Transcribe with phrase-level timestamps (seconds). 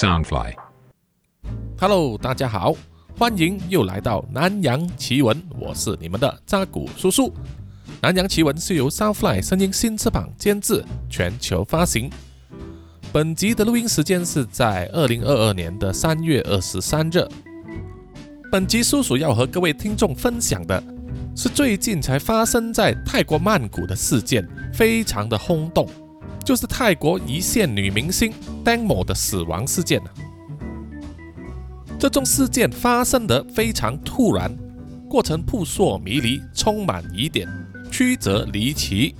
[0.00, 0.54] Soundfly。
[1.78, 2.74] Hello，大家好，
[3.18, 7.30] 欢迎又来到南洋奇闻，我是你们的扎古叔叔。
[8.00, 12.10] 南洋奇闻是由 Soundfly 声音新翅膀监制，全球发行。
[13.12, 17.28] 本集的录音时间是在二零二二年的三月二十三日。
[18.50, 20.82] 本集叔叔要和各位听众分享的
[21.36, 25.86] 是最近才发生在泰国曼谷的事件，非常的轰动，
[26.44, 28.32] 就是泰国一线女明星
[28.64, 30.00] Dang Mo 的死亡事件
[31.98, 34.50] 这宗事件发生得非常突然，
[35.08, 37.46] 过程扑朔迷离，充满疑点，
[37.92, 39.14] 曲折离奇。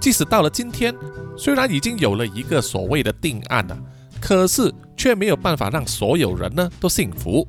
[0.00, 0.94] 即使到了今天，
[1.38, 3.78] 虽然已经有了一个所谓的定案了，
[4.20, 7.46] 可是却没有办法让所有人呢都信服。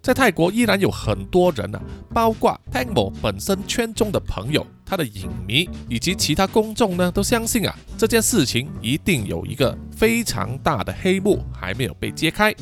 [0.00, 1.80] 在泰国依然有很多人呢、
[2.14, 12.54] 包括 Tangmo 本身圈中的朋友、他的影迷以及其他公众呢，都相信啊这件事情一定有一个非常大的黑幕还没有被揭开。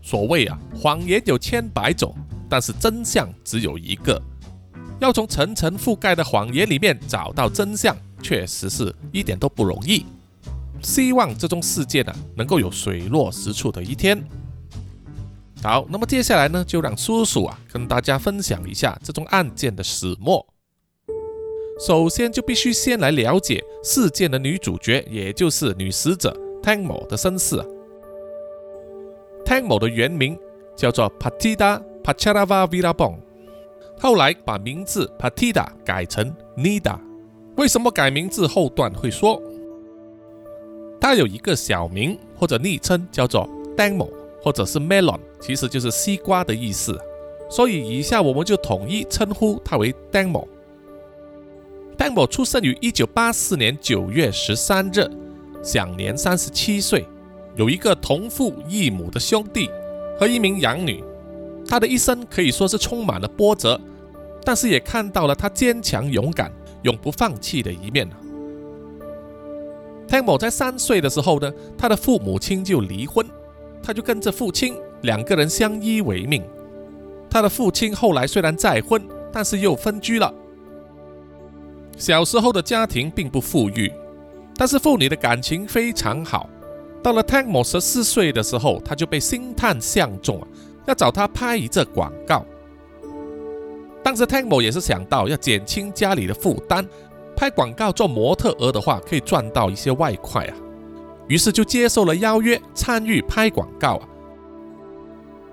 [0.00, 2.14] 所谓啊，谎言有千百种，
[2.48, 4.20] 但是真相只有一个。
[4.98, 10.06] 要从层层覆盖的谎言里面找到真相，确实是一点都不容易。
[10.80, 14.22] 希望这宗事件呢、能够有水落石出的一天。
[15.62, 20.44] 好，那么接下来呢，就让叔叔啊跟大家分享一下这宗案件的始末。
[21.78, 27.66] 首先就必须先来了解事件的女主角，也就是女死者 Tang Mo 的身世啊。
[29.44, 30.38] Tang Mo 的原名
[30.76, 33.16] 叫做 Patida Pacharava Virabong，
[33.98, 36.98] 后来把名字 Patida 改成 Nida。
[37.56, 38.46] 为什么改名字？
[38.46, 39.42] 后段会说。
[41.00, 44.08] 她有一个小名或者昵称叫做 Dang Mo，
[44.40, 46.96] 或者是 Melon，其实就是西瓜的意思。
[47.50, 50.46] 所以以下我们就统一称呼她为 Dang Mo。
[52.12, 55.08] 某出生于一九八四年九月十三日，
[55.62, 57.06] 享年三十七岁。
[57.54, 59.68] 有一个同父异母的兄弟
[60.18, 61.04] 和一名养女，
[61.66, 63.78] 他的一生可以说是充满了波折，
[64.42, 66.50] 但是也看到了他坚强勇敢、
[66.82, 68.08] 永不放弃的一面。
[70.08, 73.26] 汤某在三岁的时候呢，他的父母亲就离婚，
[73.82, 76.42] 他就跟着父亲两个人相依为命。
[77.30, 80.32] 他的父亲后来虽然再婚，但是又分居了。
[81.96, 83.92] 小时候的家庭并不富裕，
[84.56, 86.48] 但是父女的感情非常好。
[87.02, 90.46] 到了 Tang Mo 十四岁的时候，他就被星探相中啊，
[90.86, 92.44] 要找他拍一则广告。
[94.04, 96.86] 当时 Tang Mo 也是想到要减轻家里的负担，
[97.36, 100.54] 拍广告做模特儿的话可以赚到一些外快啊，
[101.28, 104.08] 于是就接受了邀约，参与拍广告啊。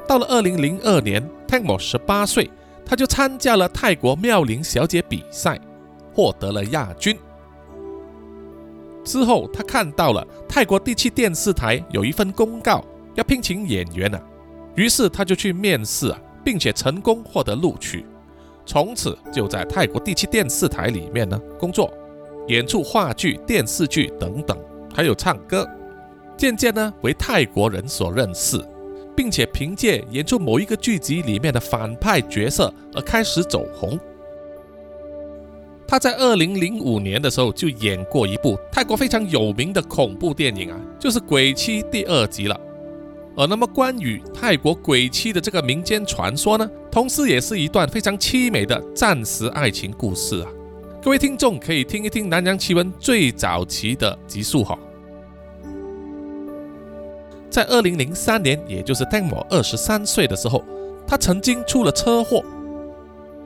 [0.07, 2.49] 到了二零零二年，Tang Mo 十八岁，
[2.85, 5.59] 他就参加了泰国妙龄小姐比赛，
[6.19, 7.17] 获得了亚军。
[9.05, 12.83] 之后，他看到了泰国第七电视台有一份公告
[13.15, 14.21] 要聘请演员啊，
[14.75, 18.05] 于是他就去面试啊，并且成功获得录取，
[18.65, 21.89] 从此就在泰国第七电视台里面呢工作，
[22.49, 24.57] 演出话剧、电视剧等等，
[24.93, 25.65] 还有唱歌，
[26.35, 28.61] 渐渐呢为泰国人所认识，
[29.15, 33.97] 并且凭借演出某一个剧集里面的反派角色而开始走红。
[35.89, 42.55] 他在二零零五年的时候就演过一部泰国非常有名的恐怖电影啊，就是《鬼妻》第二集了。
[43.35, 50.51] 而那么关于泰国鬼妻的这个民间传说呢，同时也是一段非常凄美的战时爱情故事啊。
[51.01, 54.77] 各位听众可以听一听南洋奇闻最早期的集数哈。
[57.49, 60.63] 在二零零三年，也就是 Tang Mo 二十三岁的时候，
[61.07, 62.43] 他曾经出了车祸。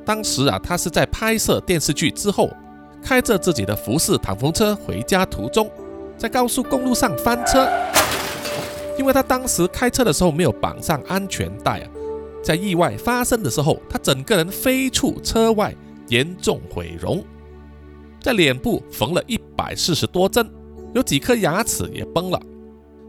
[0.06, 2.50] 当时啊，他是在拍摄电视剧之后，
[3.02, 5.70] 开着自己的福士敞篷车回家途中，
[6.18, 7.68] 在高速公路上翻车。
[8.98, 11.90] 因为他当时开车的时候没有绑上安全带啊，
[12.44, 15.74] 在意外发生的时候，他整个人飞出车外，
[16.10, 17.24] 严重毁容，
[18.22, 20.48] 在脸部缝了一百四十多针，
[20.94, 22.40] 有几颗牙齿也崩了。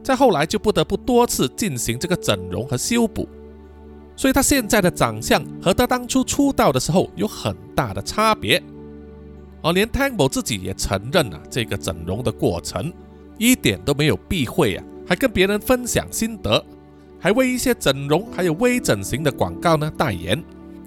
[0.03, 3.29] 再后来就不得不多次进行这个整容和修补。
[4.17, 8.63] 所以他现在的长相和他当初出道的时候有很大的差别，
[9.63, 12.93] 而连 Tang Mo 自己也承认啊，这个整容的过程
[13.39, 16.65] 一点都没有避讳啊，还跟别人分享心得，
[17.19, 20.43] 还为一些整容还有微整形的广告呢代言，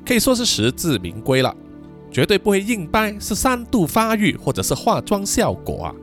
[0.05, 1.53] 可以说是实至名归了，
[2.09, 5.95] 绝对不会硬掰是三度发育或者是化妆效果啊。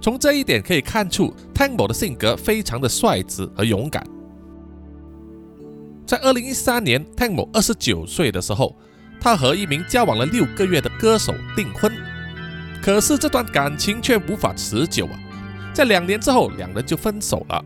[0.00, 4.06] 从这一点可以看出，Tang Mo 的性格非常的率直和勇敢。
[6.10, 8.74] 在二零一三年，Tang Mo 二十九岁的时候，
[9.20, 11.88] 他和一名交往了六个月的歌手订婚。
[12.82, 15.12] 可是这段感情却无法持久啊，
[15.72, 17.64] 在两年之后，两人就分手了。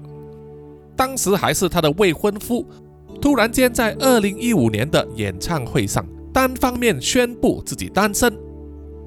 [0.94, 2.66] 当时还是他的未婚夫，
[3.18, 8.30] 突然间在二零一五年的演唱会上单方面宣布自己单身。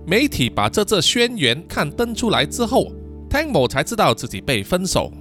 [0.07, 2.91] 媒体把这则宣言刊登出来之后
[3.29, 5.13] ，Tang Mo 才知道自己被分手。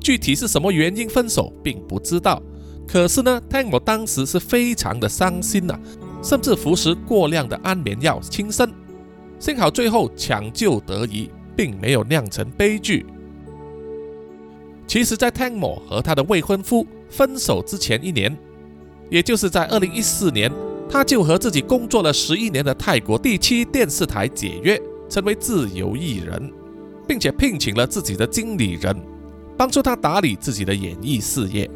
[0.00, 2.40] 具体是什么原因分手，并不知道。
[2.90, 5.78] 可是呢，Tang Mo 当时是非常的伤心呐，
[6.22, 8.72] 甚至服食过量的安眠药轻生。
[9.38, 13.04] 幸好最后抢救得宜，并没有酿成悲剧。
[14.86, 18.34] 其实，在 Tang Mo 和他的未婚夫分手之前一年，
[19.10, 20.50] 也就是在二零一四年，
[20.88, 24.80] 他就和自己工作了十一年的泰国第七电视台解约，
[25.10, 26.50] 成为自由艺人，
[27.06, 28.96] 并且聘请了自己的经理人，
[29.58, 31.70] 帮助他打理自己的演艺事业。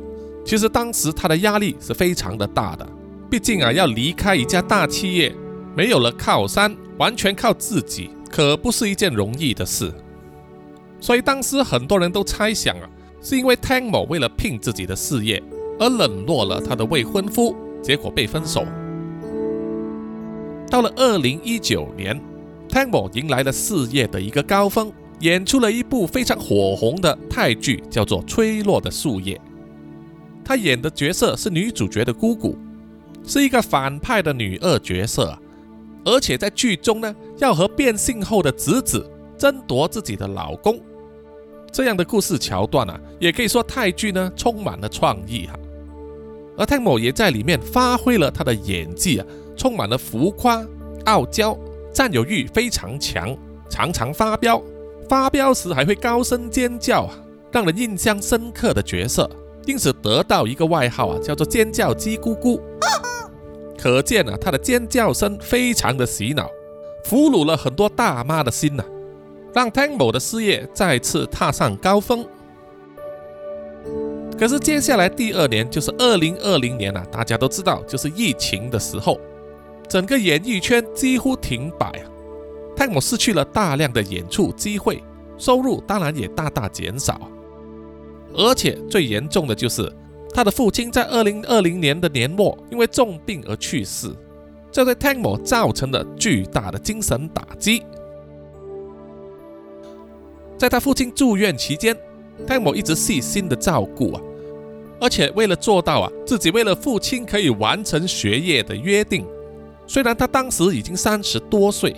[0.44, 2.86] 其实当时他的压力是非常的大的，
[3.30, 5.34] 毕竟啊，要离开一家大企业，
[5.76, 9.92] 没有了靠山，完全靠自己，可不是一件容易的事。
[11.00, 12.88] 所以当时很多人都猜想啊。
[13.24, 15.40] 是因为 Tang Mo 为了拼自己的事业
[15.78, 18.66] 而冷落了他的未婚夫，结果被分手。
[20.68, 22.20] 到了二零一九年
[22.68, 29.36] ，Tang Mo 迎来了事业的一个高峰，演出了一部非常火红的泰剧，叫做《吹落的树叶》。
[30.44, 32.56] 他演的角色是女主角的姑姑，
[33.26, 35.38] 是一个反派的女二角色，
[36.04, 39.08] 而且在剧中呢，要和变性后的侄子
[39.38, 40.80] 争夺自己的老公。
[41.70, 45.54] 这样的故事桥段啊，也可以说泰剧呢充满了创意哈。
[46.58, 50.62] 而泰某也在里面发挥了他的演技啊，充满了浮夸、
[51.06, 51.58] 傲娇、
[51.94, 53.34] 占有欲非常强，
[53.70, 54.62] 常常发飙，
[55.08, 57.14] 发飙时还会高声尖叫啊，
[57.50, 59.30] 让人印象深刻的角色，
[59.66, 62.60] 因此得到一个外号啊，叫做“尖叫鸡姑姑”。
[63.78, 66.48] 可见啊，他的尖叫声非常的洗脑，
[67.04, 68.84] 俘虏了很多大妈的心呐。
[69.54, 72.24] 让 Tango 的事业再次踏上高峰。
[74.38, 79.20] 可是接下来第二年就是二零二零年了，大家都知道，就是疫情的时候，
[79.88, 82.10] 整个演艺圈几乎停摆啊。
[82.76, 85.02] Tango 失去了大量的演出机会，
[85.36, 87.20] 收入当然也大大减少。
[88.34, 89.92] 而且最严重的就是
[90.34, 94.10] 他的父亲在二零二零年的年末因为重病而去世，
[94.70, 97.82] 这对 Tang Mo 造成了巨大的精神打击。
[100.56, 101.96] 在他父亲住院期间
[102.46, 104.22] ，Tang Mo 一直细心的照顾啊，
[105.00, 109.26] 而且为了做到啊，自己为了父亲可以完成学业的约定，
[109.86, 111.94] 虽然他当时已经三十多岁，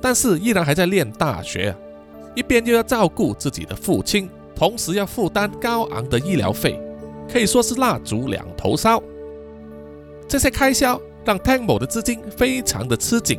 [0.00, 1.76] 但是依然还在念大学啊，
[2.34, 6.80] 一边又要照顾自己的父亲，同时要负担高昂的医疗费，
[7.32, 9.00] 可以说是蜡烛两头烧。
[10.26, 13.38] 这些开销让 Tang Mo 的资金非常的吃紧，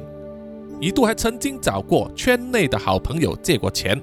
[0.80, 4.01] 一度还曾经找过圈内的好朋友借过钱。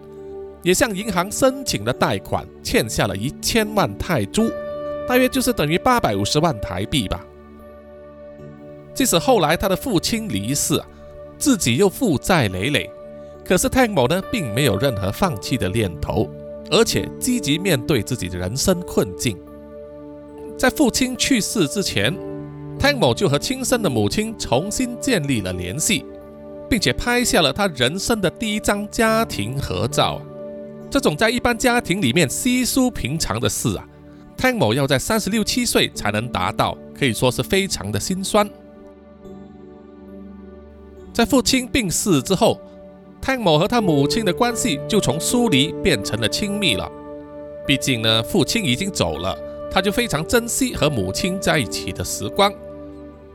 [0.62, 4.50] 也向银行申请了贷款，欠下了一千万泰铢，
[5.08, 7.24] 大约就是等于八百五十万台币吧。
[8.92, 10.82] 即使后来他的父亲离世，
[11.38, 12.90] 自己又负债累累，
[13.42, 16.28] 可是泰某呢，并没有任何放弃的念头，
[16.70, 19.36] 而且积极面对自己的人生困境。
[20.58, 22.16] 在父亲去世之前，
[22.78, 26.04] 汤某就和亲生的母亲重新建立了联系，
[26.68, 30.20] 并且拍下了他人生的第一张家庭合照。
[30.90, 33.86] 这种在一般家庭里面稀疏平常的事啊
[34.36, 38.48] 汤某要在三十六七岁才能达到，可以说是非常的心酸。
[41.12, 42.60] 在父亲病逝之后
[43.26, 46.88] ，Tang Mo 和他母亲的关系就从疏离变成了亲密了。
[47.66, 49.36] 毕竟呢，父亲已经走了，
[49.68, 52.52] 他就非常珍惜和母亲在一起的时光，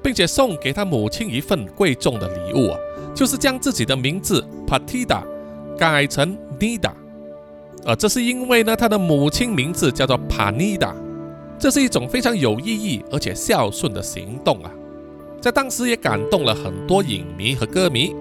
[0.02, 2.80] 并且送给他母亲一份贵重的礼物啊，
[3.14, 5.24] 就是将自己的名字 Patida
[5.78, 6.94] 改成 Nida。
[7.84, 10.96] 啊，这是因为呢，他的母亲名字叫做帕尼达，
[11.60, 14.72] 这是一种非常有意义而且孝顺的行动啊，
[15.42, 18.16] 在当时也感动了很多影迷和歌迷。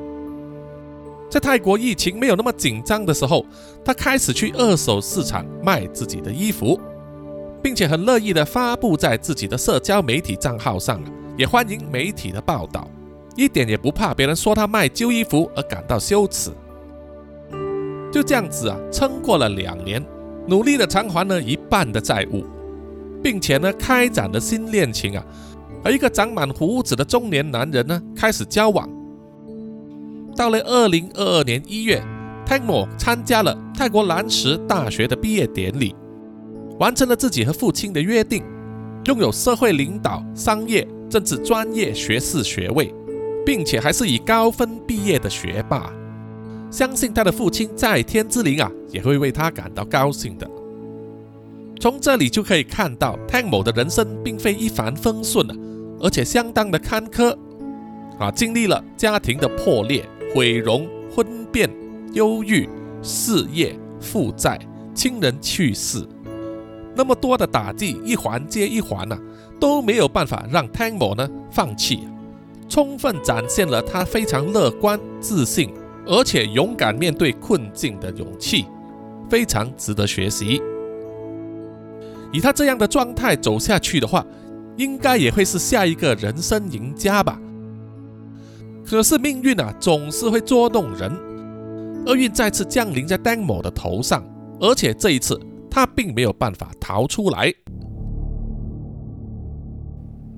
[1.31, 3.47] 在泰国疫情没有那么紧张的时候，
[3.85, 6.79] 他开始去二手市场卖自己的衣服，
[7.63, 11.01] 并且很乐意的发布在自己的社交媒体账号上，
[11.39, 12.91] 也欢迎媒体的报道，
[13.37, 16.51] 一点也不怕别人说他卖旧衣服而感到羞耻。
[18.13, 20.05] 就这样子啊，撑过了两年，
[20.49, 22.45] 努力的偿还了一半的债务，
[23.23, 25.25] 并且呢，开展了新恋情啊，
[25.85, 28.91] 和一个长满胡子的中年男人呢开始交往。
[30.37, 32.03] 到了二零二二年一月
[32.47, 35.95] ，Tang Mo 参加了泰国兰石大学的毕业典礼，
[36.79, 38.43] 完成了自己和父亲的约定，
[39.07, 42.95] 拥有社会领导、商业、政治专业学士学位，
[43.45, 45.93] 并且还是以高分毕业的学霸。
[46.71, 50.49] 相信他的父亲在天之灵啊，也会为他感到高兴的。
[51.81, 55.55] 从这里就可以看到汤某的人生并非一帆风顺的，
[55.99, 57.37] 而且相当的坎坷
[58.19, 61.69] 啊，经历了家庭的破裂、毁容、婚变、
[62.13, 62.69] 忧郁、
[63.03, 64.59] 事业负债、
[64.95, 66.07] 亲人去世，
[66.95, 69.19] 那么多的打击，一环接一环呐，
[69.59, 72.07] 都没有办法让汤某呢放弃，
[72.69, 75.71] 充分展现了他非常乐观、自信，
[76.07, 78.67] 而且勇敢面对困境的勇气，
[79.29, 80.63] 非常值得学习。
[82.33, 84.25] 以他这样的状态走下去的话，
[84.77, 87.41] 应该也会是下一个人生赢家吧。
[88.91, 91.17] 可是命运啊，总是会捉弄人，
[92.07, 94.21] 厄运再次降临在丹某的头上，
[94.59, 97.55] 而且这一次他并没有办法逃出来。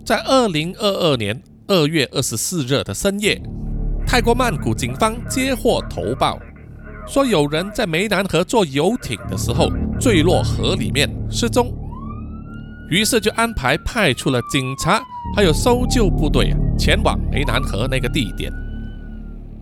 [0.04, 3.40] 在二零二二年二月二十四日的深夜，
[4.06, 6.38] 泰国曼谷警方接获投报。
[7.06, 11.72] 说有人在湄南河坐游艇的时候坠落河里面失踪，
[12.92, 15.02] 于是就安排派出了警察
[15.34, 18.52] 还有搜救部队前往湄南河那个地点。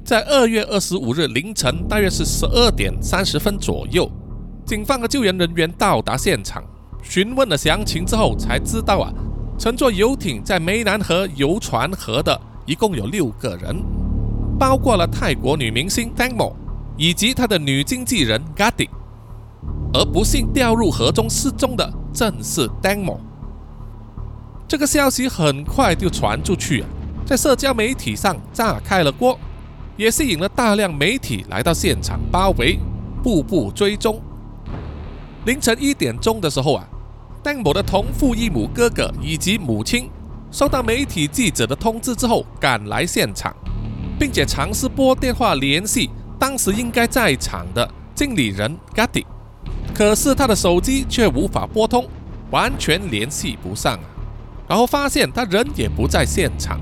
[0.05, 4.11] 在二月二十五日凌晨大约是十二点三十分左右，
[4.67, 6.61] 警方和救援人员到达现场，
[7.05, 9.13] 询问了详情之后才知道啊，
[9.57, 13.81] 乘坐游艇在湄南河游船河的一共有六个人，
[14.59, 16.53] 包括了泰国女明星 Tang Mo。
[16.97, 18.87] 以及他的女经纪人 Gadi，
[19.95, 23.19] 而不幸掉入河中失踪的正是 Dangmo。
[24.69, 26.85] 这个消息很快就传出去，
[27.26, 29.38] 在社交媒体上炸开了锅，
[29.97, 32.79] 也吸引了大量媒体来到现场包围，
[33.23, 34.21] 步步追踪。
[35.45, 36.87] 凌晨一点钟的时候啊
[37.43, 40.09] ，Dangmo 的同父异母哥哥以及母亲
[40.50, 43.55] 收到媒体记者的通知之后，赶来现场，
[44.19, 46.11] 并且尝试拨电话联系。
[46.38, 49.26] 当时应该在场的经理人 Gadi，
[50.00, 52.09] 可是他的手机却无法拨通，
[52.50, 54.04] 完全联系不上啊。
[54.66, 56.80] 然后发现他人也不在现场。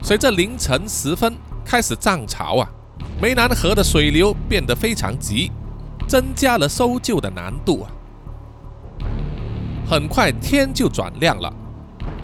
[0.00, 2.70] 随着凌晨时分开始涨潮啊，
[3.20, 5.50] 湄南河的水流变得非常急，
[6.06, 7.90] 增加了搜救的难度啊。
[9.90, 11.52] 很快天就转亮了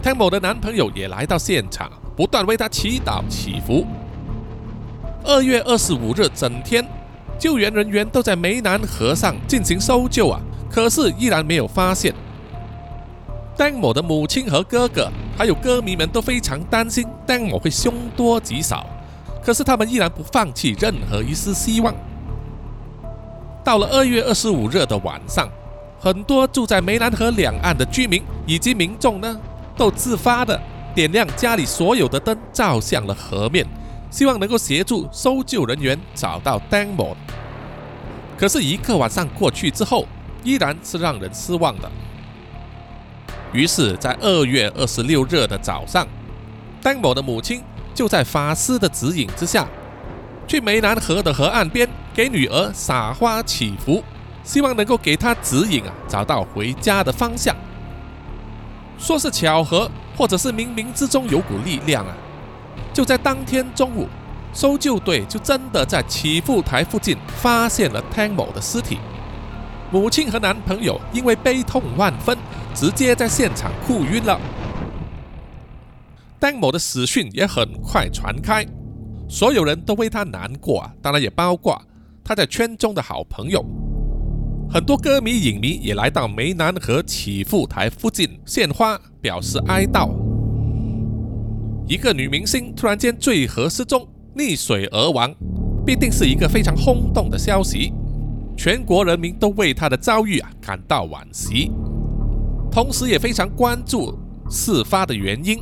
[0.01, 3.85] 汤某的男朋友也来到现场，不断为他祈祷祈福。
[5.25, 6.87] 二月二十五日整天，
[7.41, 12.13] 救援人员都在湄南河上进行搜救啊，可是依然没有发现。
[13.57, 18.85] 丹某的母亲和哥哥，还有歌迷们都非常担心丹某会凶多吉少，
[19.43, 21.91] 可是他们依然不放弃任何一丝希望。
[23.63, 25.49] 到了二月二十五日的晚上，
[25.99, 29.39] 很多住在湄南河两岸的居民以及民众呢，
[29.75, 30.61] 都自发的
[30.93, 33.65] 点亮家里所有的灯，照向了河面。
[34.11, 37.15] 希望能够协助搜救人员找到 Dangmo，
[38.37, 40.05] 可是，一个晚上过去之后，
[40.43, 41.89] 依然是让人失望的。
[43.53, 46.05] 于是，在二月二十六日的早上
[46.83, 47.63] ，Dangmo 的母亲
[47.95, 49.65] 就在法师的指引之下，
[50.45, 54.03] 去湄南河的河岸边给女儿撒花祈福，
[54.43, 57.55] 希望能够给她指引啊，找到回家的方向。
[58.97, 62.13] 说是巧合，或者是冥冥之中有股力量啊。
[62.93, 64.07] 就在当天中午，
[64.53, 68.97] 搜救队就真的在起富台附近发现了汤某的尸体。
[69.91, 72.37] 母亲和男朋友因为悲痛万分，
[72.73, 74.39] 直接在现场哭晕了。
[76.39, 78.65] 汤某的死讯也很快传开，
[79.29, 81.81] 所有人都为他难过啊，当然也包括
[82.23, 83.63] 他在圈中的好朋友。
[84.69, 90.30] 很多歌迷、影迷也来到湄南河起富台附近献花，表示哀悼。
[91.91, 94.07] 一个女明星突然间坠河失踪、
[94.37, 95.29] 溺水而亡，
[95.85, 97.91] 必定是一个非常轰动的消息。
[98.55, 101.69] 全国人民都为她的遭遇啊感到惋惜，
[102.71, 104.17] 同时也非常关注
[104.49, 105.61] 事发的原因。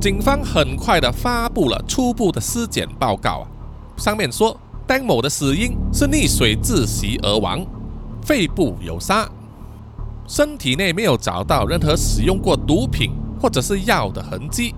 [0.00, 3.46] 警方很快的发布了初步的尸检报告啊，
[3.96, 7.64] 上面说丹某的死因是溺水窒息而亡，
[8.22, 9.30] 肺部有沙，
[10.26, 13.12] 身体内没有找到任何使用过毒品。
[13.44, 14.74] 或者是药的痕迹，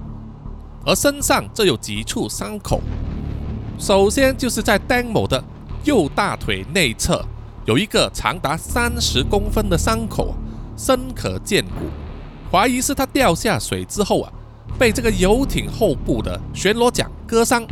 [0.85, 2.81] 而身上则有几处伤口。
[3.79, 5.41] 首先就是在丹某的
[5.85, 7.25] 右大腿内侧
[7.65, 10.35] 有一个长达三十公分的伤口，
[10.77, 11.87] 深可见骨，
[12.51, 14.33] 怀疑是他掉下水之后啊，
[14.77, 17.65] 被这个游艇后部的旋螺桨割伤。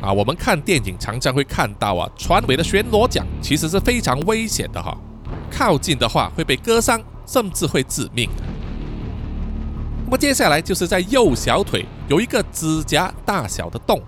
[0.00, 4.96] 啊，我们看电影常常会看到啊，船尾的旋螺桨其实是非常危险的哈，
[5.50, 8.30] 靠近的话会被割伤，甚至会致命。
[10.12, 13.98] 那么接下来就是在右小腿有一个指甲大小的洞，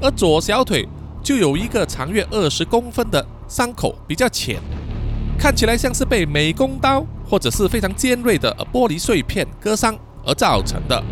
[0.00, 0.88] 而左小腿
[1.22, 4.58] 就有一个长约二十公分的伤口，比较浅，
[5.38, 9.94] 看起来像是被美工刀或者是非常尖锐的玻璃碎片割伤
[10.24, 11.04] 而造成的。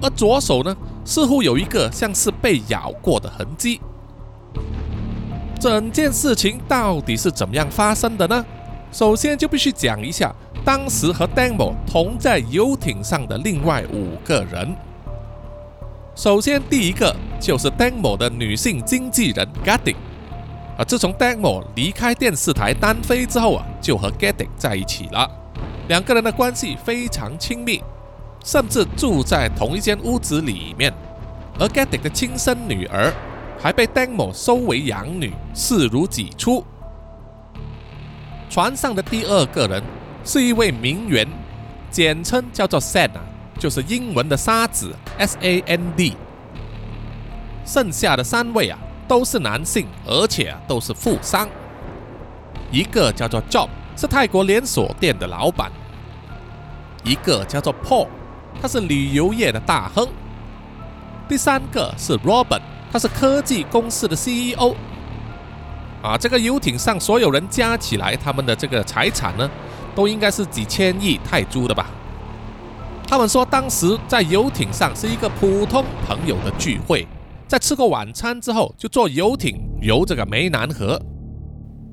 [0.00, 3.80] 而左手呢，似乎有一个像是被咬过的痕迹。
[5.60, 8.44] 整件事情到底是怎么样发生的呢？
[8.92, 10.34] 首先就必须讲一下，
[10.64, 14.76] 当时和 Demo 同在游艇上的另外五个人。
[16.14, 19.96] 首先，第一个就是 Demo 的女性经纪人 Gaddy。
[20.76, 25.26] 啊，自从 Demo 离开电视台单飞之后啊，就和 Gaddy 在一起了，
[25.88, 27.82] 两个人的关系非常亲密。
[28.44, 30.92] 甚至住在同一间屋子里面，
[31.58, 33.12] 而 Gaddy 的亲生女儿
[33.58, 36.64] 还被 Demo 收为养女，视如己出。
[38.52, 39.82] 船上的第二个人
[40.26, 41.26] 是一位名媛，
[41.90, 43.12] 简称叫做 Sand，
[43.58, 46.14] 就是英文的沙子 S A N D。
[47.64, 48.78] 剩下的三位啊
[49.08, 51.48] 都是男性，而且都是富商。
[52.70, 55.70] 一个叫做 Job，是泰国连锁店的老板；
[57.04, 58.08] 一个叫做 Paul。
[58.60, 60.06] 他是旅游业的大亨。
[61.26, 62.60] 第三个是 Robert，
[62.92, 64.74] 他是科技公司的 CEO。
[66.02, 69.48] 啊，这个游艇上所有人加起来，他们的这个财产呢，
[69.94, 71.86] 都应该是几千亿泰铢的吧？
[73.06, 77.06] 他们说当时在游艇上是一个普通朋友的聚会，
[77.46, 81.00] 在吃过晚餐之后，就坐游艇游这个湄南河。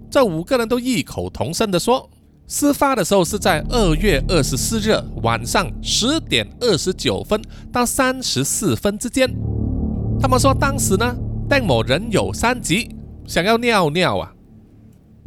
[0.10, 2.10] 这五个人都异口同声的说。
[2.51, 7.39] 事发的时候是在二月二十四日晚上十点二十九分
[7.72, 9.32] 到三十四分之间。
[10.20, 11.16] 他们说当时呢，
[11.48, 12.89] 戴某人有三急，
[13.29, 14.33] 想要尿尿啊，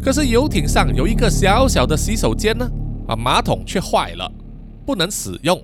[0.03, 2.69] 可是游艇上有一个小小的洗手间呢，
[3.07, 4.29] 啊，马桶却坏了，
[4.85, 5.57] 不能使用。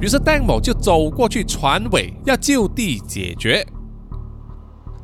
[0.00, 3.62] 于是戴某就走过去船尾要就地解决。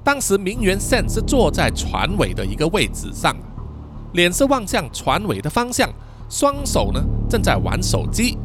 [0.03, 3.37] 当时名媛 Sen 是坐在船尾的一个位置上。
[4.15, 5.91] 脸是望向船尾的方向，
[6.31, 8.39] 双手呢正在玩手机。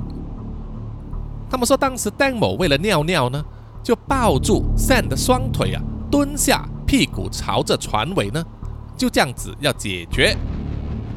[1.49, 3.41] 他们说，当时 Dan 某为了尿尿呢，
[3.81, 8.43] 就抱住 Sam 的双腿啊，蹲下，屁股朝着船尾呢，
[8.97, 10.35] 就这样子要解决。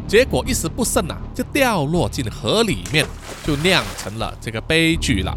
[0.07, 3.05] 结果一时不慎啊，就掉落进河里面，
[3.45, 5.37] 就酿成了这个悲剧了。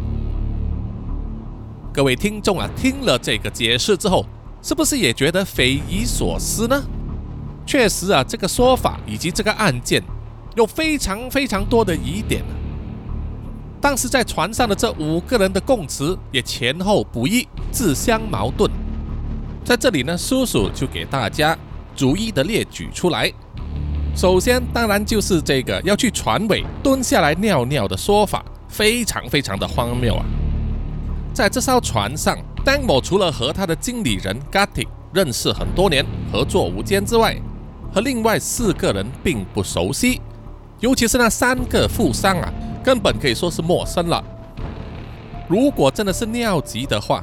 [1.92, 4.24] 各位听众啊，听了这个解释之后，
[4.62, 6.84] 是不是也觉得匪夷所思呢？
[7.66, 10.04] 确实啊，这个说法以及这个案件
[10.56, 12.44] 有非常非常多的疑点。
[13.82, 18.70] 当时在船上的这五个人的供词也前后不一，自相矛盾。
[19.68, 21.54] 在这里呢，叔叔就给大家
[21.94, 23.30] 逐一的列举出来。
[24.16, 30.24] 首先，当然就是这个要去船尾蹲下来尿尿的说法，非常非常的荒谬啊！
[31.34, 37.36] 在这艘船上，丹某除了和他的经理人 Gatti 认识很多年，合作无间之外，
[37.94, 40.22] 和另外四个人并不熟悉，
[40.80, 42.50] 尤其是那三个富商啊，
[42.82, 44.24] 根本可以说是陌生了。
[45.50, 47.22] 如果真的是尿急的话，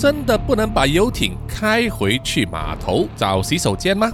[0.00, 4.10] 真的不能把游艇开回去码头找洗手间吗？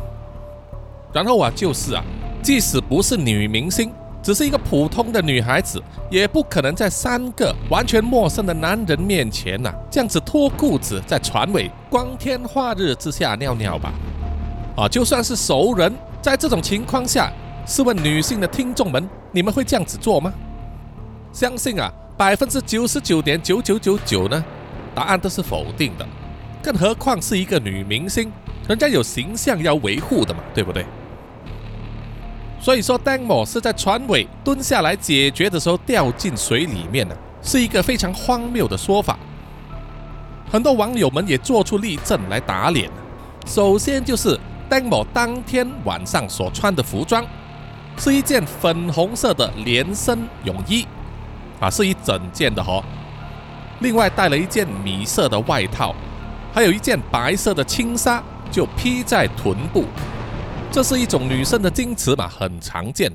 [1.13, 2.03] 然后啊，就是啊，
[2.43, 13.93] 即使不是女明星，只是一个普通的女孩子，也不可能在三个完全陌生的男人面前呐，这样子脱裤子在船尾光天化日之下尿尿吧。
[14.77, 17.31] 啊，就算是熟人，在这种情况下，
[17.65, 20.35] 试问女性的听众们，你们会这样子做吗？
[21.33, 24.45] 相信啊，百分之九十九点九九九九呢，
[24.97, 26.07] 答案都是否定的。
[26.63, 28.33] 更何况是一个女明星，
[28.67, 30.85] 人家有形象要维护的嘛，对不对？
[32.59, 39.19] 所以说，Demo 是在船尾蹲下来解决的时候掉进水里面呢，是一个非常荒谬的说法。
[40.51, 42.91] 很多网友们也做出例证来打脸。
[43.45, 44.41] 首先就是。
[44.69, 47.25] 戴某当天晚上所穿的服装
[47.97, 50.85] 是一件粉红色的连身泳衣，
[51.61, 52.83] 啊，是一整件的哈。
[53.81, 55.95] 另外带了一件米色的外套，
[56.53, 59.85] 还有一件白色的轻纱，就披在臀部。
[60.73, 63.11] 这是一种女生的矜持嘛，很常见。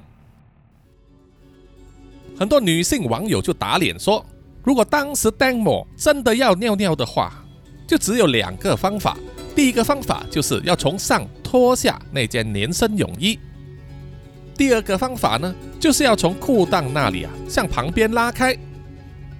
[2.38, 4.26] 很多女性网友就打脸说，
[4.64, 7.34] 如果当时 Demo 真的要尿尿的话，
[7.88, 9.18] 就只有两个方法。
[9.54, 13.38] 第一个方法就是要从上脱下那件连身泳衣。
[14.56, 18.58] 第二个方法呢，就是要从裤裆那里啊向旁边拉开。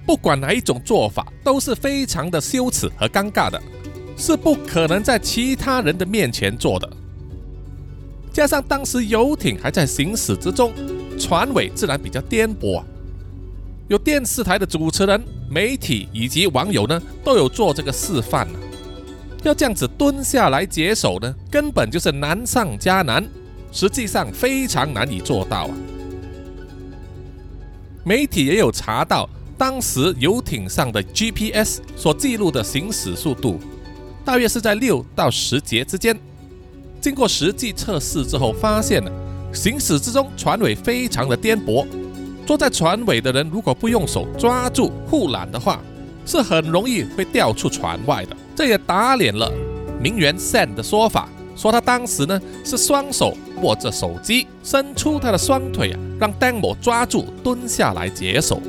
[0.06, 3.60] 不管哪一种做法都是非常的羞耻和尴尬的，
[4.16, 6.88] 是不可能在其他人的面前做的。
[8.32, 10.72] 加上当时游艇还在行驶之中，
[11.18, 12.84] 船尾自然比较颠簸啊。
[13.88, 18.58] 有电视台的主持人、媒体以及网友呢，都有做这个示范呢。
[19.42, 23.22] 要这样子蹲下来解手呢，根本就是难上加难，
[23.70, 25.74] 实际上非常难以做到啊。
[28.04, 33.58] 媒体也有查到，当时游艇上的 GPS 所记录的行驶速度，
[34.24, 36.18] 大约是在六到十节之间。
[37.00, 39.10] 经过实际测试之后，发现了
[39.52, 41.86] 行驶之中船尾非常的颠簸，
[42.46, 45.80] 坐在船尾的人如果不用手抓住护栏的话，
[46.24, 48.36] 是很容易会掉出船外的。
[48.54, 49.52] 这也打脸了
[50.00, 58.60] 名媛 Sam 的说法，说他当时呢是双手握着手机，伸出他的双腿啊，让 Demo 抓住蹲下来解手，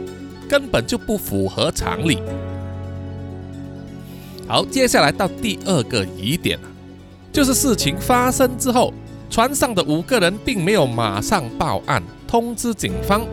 [0.49, 2.21] 根本就不符合常理。
[4.47, 6.59] 好，接下来到第二个疑点。
[7.31, 8.93] 就是事情发生之后，
[9.29, 13.25] 船上的五个人并没有马上报案通知警方，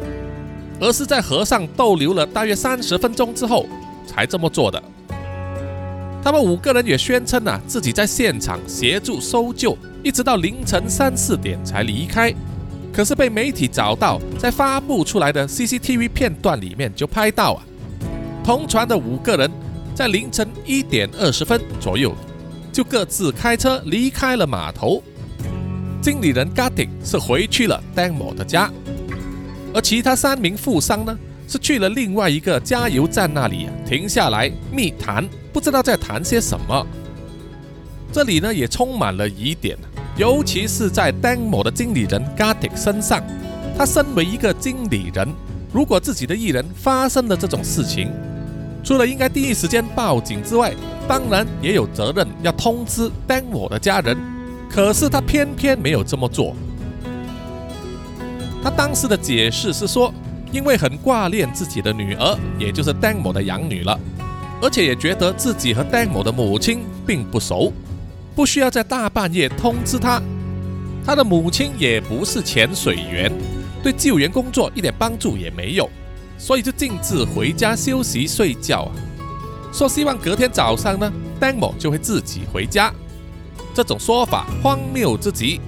[0.80, 3.66] 而是在河上逗留了大约三十分钟之后
[4.06, 4.82] 才这么做的。
[6.22, 12.32] 他们五个人也宣称啊，自己在现场协助搜救，一直到凌晨三四点才离开。
[12.92, 17.62] 可是被媒体找到，在发布出来的 CCTV 片段里面就拍到啊，
[18.44, 19.50] 同船的五个人
[19.94, 22.14] 在凌晨一点二十分左右。
[22.72, 25.02] 就各自开车离开了码头。
[26.00, 28.70] 经理人 Gatti 是回去了 Demo 的家，
[29.74, 36.86] 而其他三名富商呢，是去了另外一个加油站那里啊停下来密谈，不知道在谈些什么。
[38.12, 39.76] 这里呢也充满了疑点，
[40.20, 43.24] 尤其是在 Demo 的经理人 Gatting 身上。
[43.74, 45.26] 他身为一个经理人，
[45.72, 48.10] 如果自己的艺人发生了这种事情，
[48.84, 50.74] 除了应该第一时间报警之外，
[51.08, 54.14] 当然也有责任要通知 Demo 的家人，
[54.68, 56.54] 可是他偏偏没有这么做。
[58.62, 60.12] 他当时的解释是说，
[60.52, 63.98] 因为很挂念自己的女儿，也就是 Demo 的养女了，
[64.60, 67.72] 而且也觉得自己和 Demo 的母亲并不熟，
[68.40, 70.18] 不需要在大半夜通知他。
[71.04, 73.30] 他的母亲也不是潜水员，
[73.82, 75.86] 对救援工作一点帮助也没有，
[76.38, 78.96] 所以就径自回家休息睡觉啊。
[79.70, 82.90] 说希望隔天早上呢，Demo 就会自己回家。
[83.74, 85.60] 这种说法荒谬之极。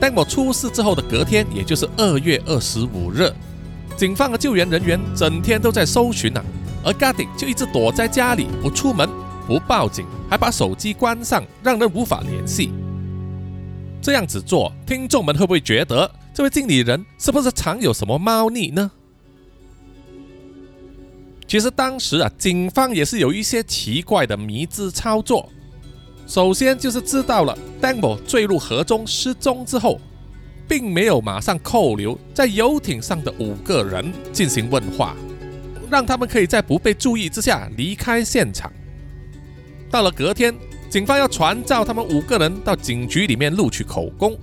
[0.00, 3.28] Demo 出事之后的隔天，也就是二月二十五日，
[3.96, 6.44] 警方和救援人员整天都在搜寻啊，
[6.84, 9.08] 而 g a d i n 就一直躲在家里不出门、
[9.46, 12.72] 不报警，还把手机关上，让人无法联系。
[14.00, 18.90] 这样子做，听众们会不会觉得这位经理人是不是藏有什么猫腻呢？
[21.46, 25.48] 其实当时啊，警方也是有一些奇怪的迷之操作。
[26.26, 30.00] 首先就是知道了 Demo 坠入河中失踪之后，
[30.66, 35.14] 并没有马上扣留在游艇上的五个人进行问话，
[35.90, 38.72] 让他们可以在不被注意之下离开现场。
[39.94, 40.52] 到了隔天，
[40.90, 44.36] 警方要传召他们五个人到警局里面录取口供。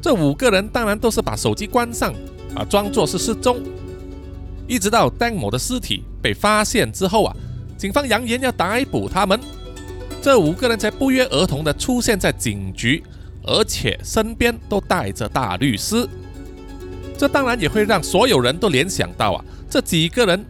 [0.00, 2.14] 这五个人当然都是把手机关上
[2.54, 3.60] 啊，装作是失踪。
[4.66, 7.36] 一直到 Demo 的尸体被发现之后啊，
[7.76, 9.38] 警方扬言要逮捕他们，
[10.22, 13.04] 这五个人才不约而同地出现在警局，
[13.42, 16.08] 而且身边都带着大律师。
[17.18, 20.42] 这当然也会让所有人都联想到啊，这几个人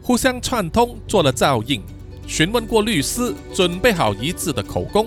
[0.00, 1.82] 互相串通做了照应，
[2.26, 5.06] 询问过律师，准备好一致的口供，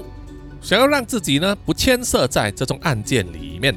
[0.61, 3.75] 想要让自己呢不牵涉在这种案件里面。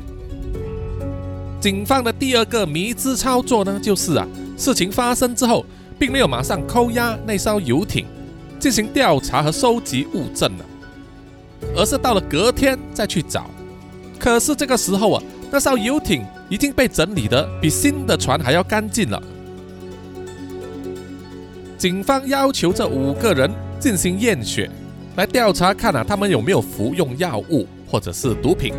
[1.60, 4.26] 警方的第二个迷之操作呢，就是啊。
[4.56, 5.64] 事情发生之后，
[5.98, 8.06] 并没有马上扣押那艘游艇
[8.60, 10.64] 进行调查和收集物证了，
[11.76, 13.50] 而是到了隔天再去找。
[14.20, 19.20] 可是这个时候啊，那艘游艇已经被整理的比新的船还要干净了。
[21.82, 24.70] 警方要求这五个人进行验血，
[25.16, 28.72] 来调查看啊他们有没有服用药物或者是毒品。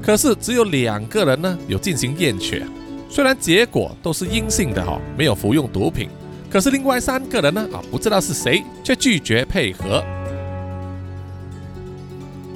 [0.00, 2.64] 可是只有两个人呢有进行验血。
[3.08, 6.08] 虽然结果都是阴性的哈，没有服用毒品，
[6.48, 10.00] 可是另外三个人呢啊，不知道是谁，却拒绝配合。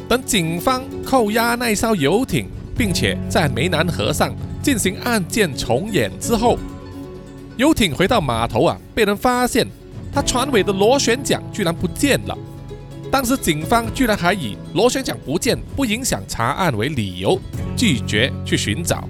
[0.08, 2.46] 等警方扣押那艘游艇，
[2.78, 4.32] 并且在湄南河上
[4.62, 6.60] 进行案件重演之后，
[7.56, 9.66] 游艇回到码头啊，被人发现，
[10.12, 12.36] 他船尾的螺旋桨居然不见了。
[13.12, 17.38] 当时警方居然还以螺旋桨不见不影响查案为理由，
[17.76, 19.08] 拒绝去寻找。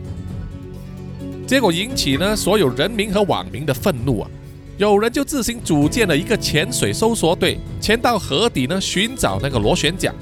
[1.46, 4.30] 结果引起呢所有人民和网民的愤怒啊！
[4.76, 10.14] 有人就自行组建了一个潜水搜索队，潜到河底呢寻找那个螺旋桨。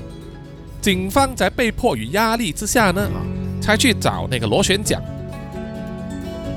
[0.80, 3.08] 警方在被迫与压力之下呢，
[3.60, 5.02] 才去找那个螺旋桨。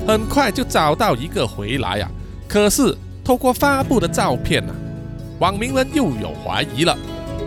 [0.06, 2.08] 很快就找到一个回来啊！
[2.46, 4.72] 可是透过发布的照片呢，
[5.40, 6.96] 网民们又有怀疑了，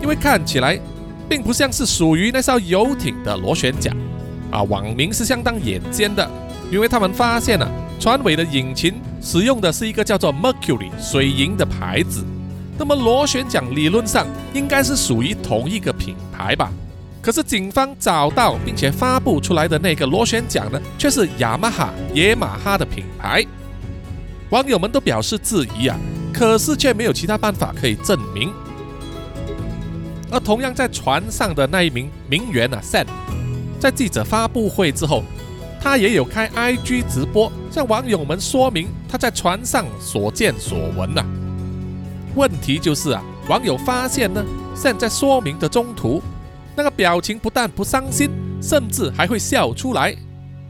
[0.02, 0.78] 因为看起来
[1.26, 3.96] 并不像是属于那艘游艇的螺旋桨
[4.50, 4.62] 啊。
[4.64, 6.30] 网民是相当眼尖的，
[6.70, 7.66] 因为他们发现了
[7.98, 12.22] 船尾的引擎使用的是一个叫做 Mercury 水银的牌子。
[12.78, 16.70] 那么螺旋桨理论上应该是属于同一个品牌吧？
[17.22, 23.44] 可是警方找到并且发布出来的那个螺旋桨呢，却是雅马哈野马哈的品牌。
[24.48, 25.98] 网友们都表示质疑啊，
[26.32, 28.52] 可是却没有其他办法可以证明。
[30.30, 33.06] 而同样在船上的那一名名媛啊，Sam，
[33.78, 35.22] 在记者发布会之后，
[35.80, 41.24] 他也有开 IG 直播，向网友们说明他在船上所见所闻呐。
[42.34, 46.22] 问题就是啊，网友发现呢，Sam 在说明的中途，
[46.80, 50.16] 那个表情不但不伤心，甚至还会笑出来，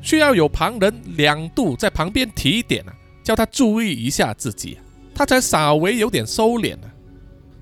[0.03, 2.93] 需要有旁人两度在旁边提点啊，
[3.23, 4.77] 叫他注意一下自己，
[5.15, 6.93] 他才稍微有点收敛了。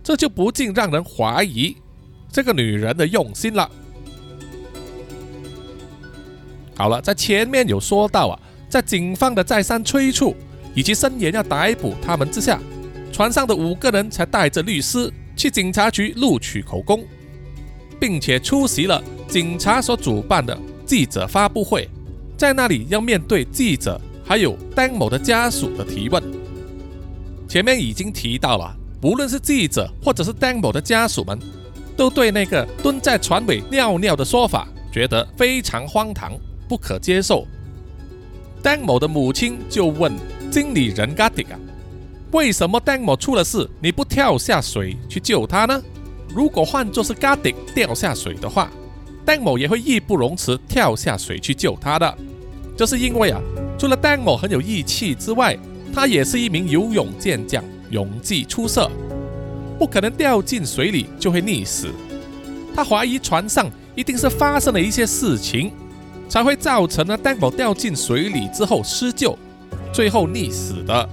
[0.02, 1.76] 这就不禁让人怀疑
[2.32, 3.70] 这个女人的用心了。
[6.74, 10.34] 好了，在前面有说到啊，在警方的再三催促
[10.74, 12.58] 以及声言要逮捕他们之下。
[13.12, 17.04] 船上的五个人才带着律师去警察局录取口供，
[18.00, 21.88] 并且出席了警察所主办的记者发布会，
[22.36, 26.22] 在那里要面对记者还有丹某的家属的提问。
[27.48, 31.38] 前面已经提到了，无论是记者或者是丹某的家属们，
[31.96, 36.32] 都对那个蹲在船尾尿尿的说法觉得非常荒唐，
[36.68, 37.46] 不可接受。
[38.62, 40.12] 丹某的母亲就问
[40.50, 41.58] 经理人嘎迪啊。
[42.32, 45.82] 为什么 Demo 出了事，你不跳下水去救他呢？
[46.34, 48.70] 如果换作是 g a d i 掉下水的话
[49.26, 52.18] ，Demo 也会义不容辞跳下水去救他的。
[52.76, 53.40] 这是因为啊，
[53.78, 55.58] 除了 Demo 很有义气之外，
[55.92, 58.90] 他也是一名游泳健将，泳技出色，
[59.78, 61.88] 不可能掉进水里就会溺死。
[62.74, 65.72] 他怀疑船上一定是发生了一些事情，
[66.28, 69.36] 才会造成了 Demo 掉进水里之后施救，
[69.92, 71.08] 最后溺死的。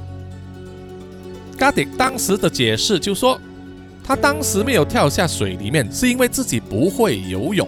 [1.58, 3.40] g a d i 当时的解释就说，
[4.08, 7.68] 他当时没有跳下水里面，是因为自己不会游泳，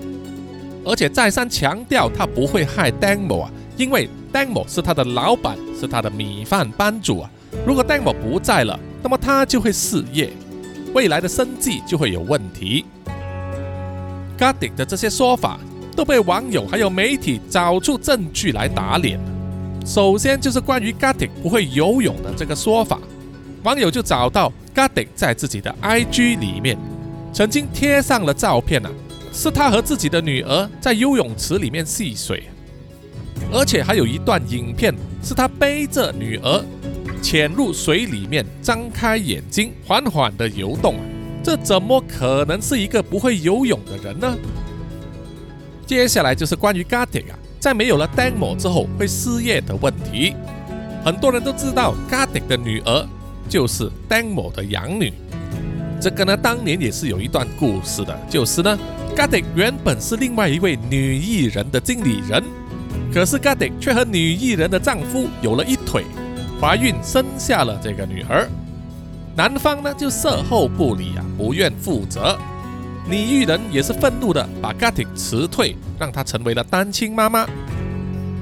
[0.86, 7.32] 而且再三强调他不会害 Demo 啊，因为 Demo 是他的老板，是他的米饭班主啊。
[7.66, 10.32] 如果 Demo 不在了，那么他就会失业，
[10.94, 12.86] 未来的生计就会有问题。
[14.38, 15.60] g a d i 的这些说法
[15.96, 19.20] 都被网友还有媒体找出证据来打脸。
[19.84, 23.00] 首先就是关于 g a d i 不会游泳的这个说法。
[23.68, 26.78] 网友就找到 g a d i 在自己的 IG 里面
[27.34, 28.90] 曾经贴上了照片啊，
[29.34, 32.44] 是他和自己的女儿在游泳池里面戏水，
[33.52, 36.64] 而且还有一段影片是他背着女儿
[37.22, 41.04] 潜入水里面，张开眼睛缓缓的游动啊，
[41.44, 44.34] 这怎么可能是一个不会游泳的人呢？
[45.86, 50.34] 接下来就是关于 g a d i 啊，在没有了 Demo 之后会失业的问题，
[51.04, 53.06] 很多人都知道 g a d i 的女儿。
[53.48, 55.12] 就是丹某的养女，
[56.02, 58.18] 这个呢，当年也是有一段故事的。
[58.30, 58.78] 就是呢
[59.16, 62.44] g a d i 原本是另外一位女艺人的经理人，
[63.14, 66.04] 可是 g a d i 却和女艺人的丈夫有了一腿，
[66.60, 68.48] 怀孕生下了这个女儿。
[69.36, 72.38] 男方呢就售后不理啊，不愿负责。
[73.10, 77.48] 女艺人也是愤怒的，把 g a d i 辞退，让她成为了单亲妈妈。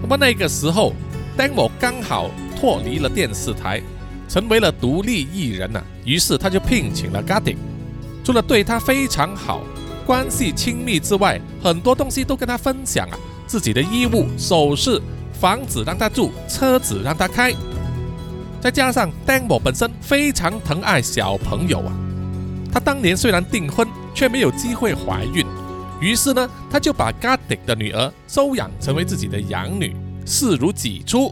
[0.01, 0.93] 那么那个时候，
[1.37, 3.81] 丹某刚好脱离了电视台。
[4.27, 7.57] 成为了独立艺人呐，于是他就聘请了 g a d i
[8.23, 9.61] 除了对他非常好、
[10.05, 15.01] 关系亲密之外，很多东西都跟他分享啊，自己的衣物、首饰、
[15.33, 17.53] 房子让他住，车子让他开。
[18.59, 21.93] 再加上 Demo 本身非常疼爱小朋友啊，
[22.73, 25.45] 他当年虽然订婚，却没有机会怀孕，
[26.01, 31.31] 于是呢，他就把 g a d i 的女儿收养成为自己的养女，视如己出。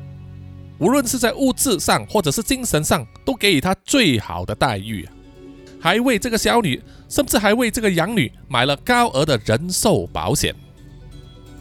[0.79, 5.13] 无论是在物质上或者是精神上，都给予他最好的待遇啊！
[5.79, 10.53] 还为这个小女，甚至还为这个养女买了高额的人寿保险。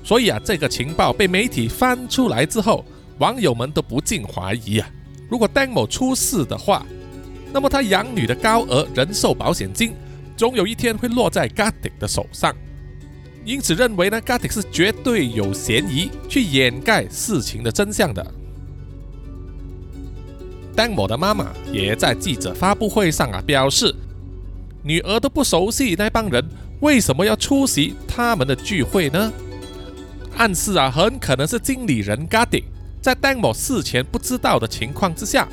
[0.02, 2.84] 所以啊，这个情报被媒体翻出来之后，
[3.18, 4.88] 网友们都不禁怀疑啊：
[5.28, 6.84] 如果丹某出事的话，
[7.52, 9.92] 那么他养女的高额人寿保险金，
[10.36, 12.54] 总有一天会落在 g a d i 的手上。
[13.44, 18.24] 因此认为呢 g a d i 是绝对有嫌疑去掩盖事情的真相的。
[20.74, 23.94] 丹某的妈妈也在记者发布会上啊表示，
[24.82, 26.44] 女儿都不熟悉那帮人，
[26.80, 29.32] 为什么要出席他们的聚会呢？
[30.36, 32.64] 暗示啊，很可能是经理人 g a d i
[33.02, 35.46] 在丹某事前不知道的情况之下，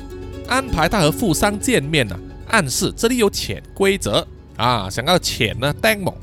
[0.48, 6.16] 安排他和富商见面呢，暗示这里有潜规则啊，想要潜呢丹某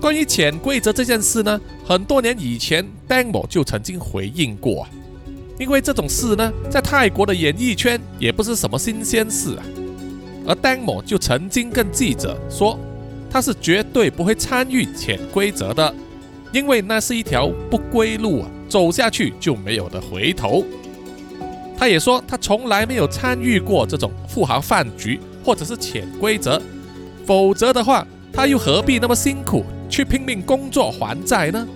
[0.00, 4.86] 关于潜规则这件事呢，很多年以前丹某就曾经回应过。
[5.58, 9.64] 因为这种事呢，在泰国的演艺圈也不是什么新鲜事啊。
[10.46, 12.78] 而 d a n m o 就曾经跟记者说，
[13.30, 15.92] 他是绝对不会参与潜规则的，
[16.52, 20.64] 因为那是一条不归路啊，走下去就没有的回头。
[21.78, 26.60] 他也说，他从来没有参与过这种富豪饭局或者是潜规则，
[27.24, 31.66] 否则的话，他又何必那么辛苦去拼命工作还债呢？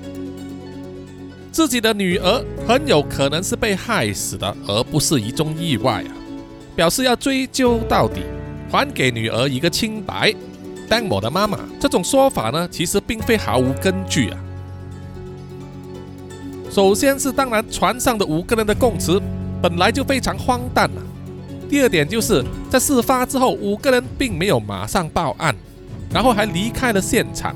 [1.53, 6.13] 自己的女儿很有可能是被害死的，而不是一宗意外啊！
[6.77, 8.23] 表示要追究到底，
[8.71, 10.35] 还给女儿一个清白。
[10.89, 14.39] 丹某的妈妈这种说法呢，其实并非毫无根据啊。
[16.71, 19.21] 首先是，当然船上的五个人的供词。
[19.63, 21.03] 本来就非常荒诞了。
[21.69, 25.55] 第二点就是在事发之后，五个人并没有马上报案，
[26.11, 27.55] 然后还离开了现场，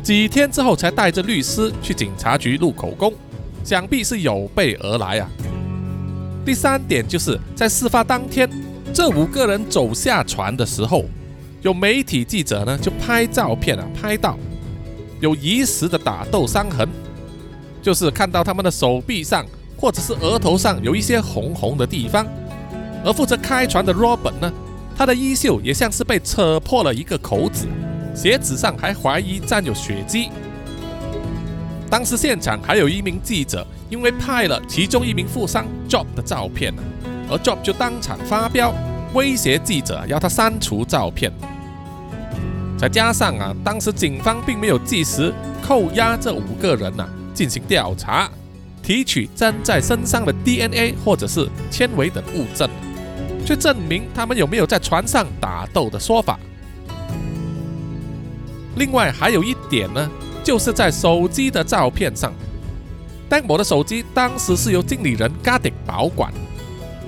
[0.00, 3.12] 几天之后才带着律师去警察局录口供，
[3.70, 5.30] 想必是有备而来啊。
[6.44, 8.50] 第三点就是在事发当天，
[8.92, 11.04] 这五个人走下船的时候，
[11.62, 14.36] 有媒体记者呢就拍照片啊，拍到
[15.20, 16.88] 有疑似的打斗伤痕，
[17.80, 19.46] 就是看到他们的手臂上。
[19.78, 22.26] 或者是额头上有一些红红的地方，
[23.02, 24.52] 而负责开船的 Robert 呢，
[24.94, 27.66] 他的衣袖也像是被扯破了一个口子，
[28.14, 30.28] 鞋子上还怀疑沾有血迹。
[31.90, 36.82] 当时现场还有一名记者，因为拍了其中一名富商 Job 的照片呢，
[37.28, 38.72] 而 Job 就当场发飙，
[39.12, 41.32] 威胁记者要他删除照片。
[42.78, 48.30] 再加上啊，当时警方并没有及时扣押这五个人呐，进行调查。
[48.82, 52.68] 提取粘在身上的 DNA 或者是纤维等物证，
[53.44, 56.40] 去证明他们有没有在船上打斗的说法。
[58.76, 60.10] 另外还有一点呢，
[60.50, 62.32] 就是在手机的照片上，
[63.28, 66.32] 丹某的手机当时是由经理人 g a d i 保管。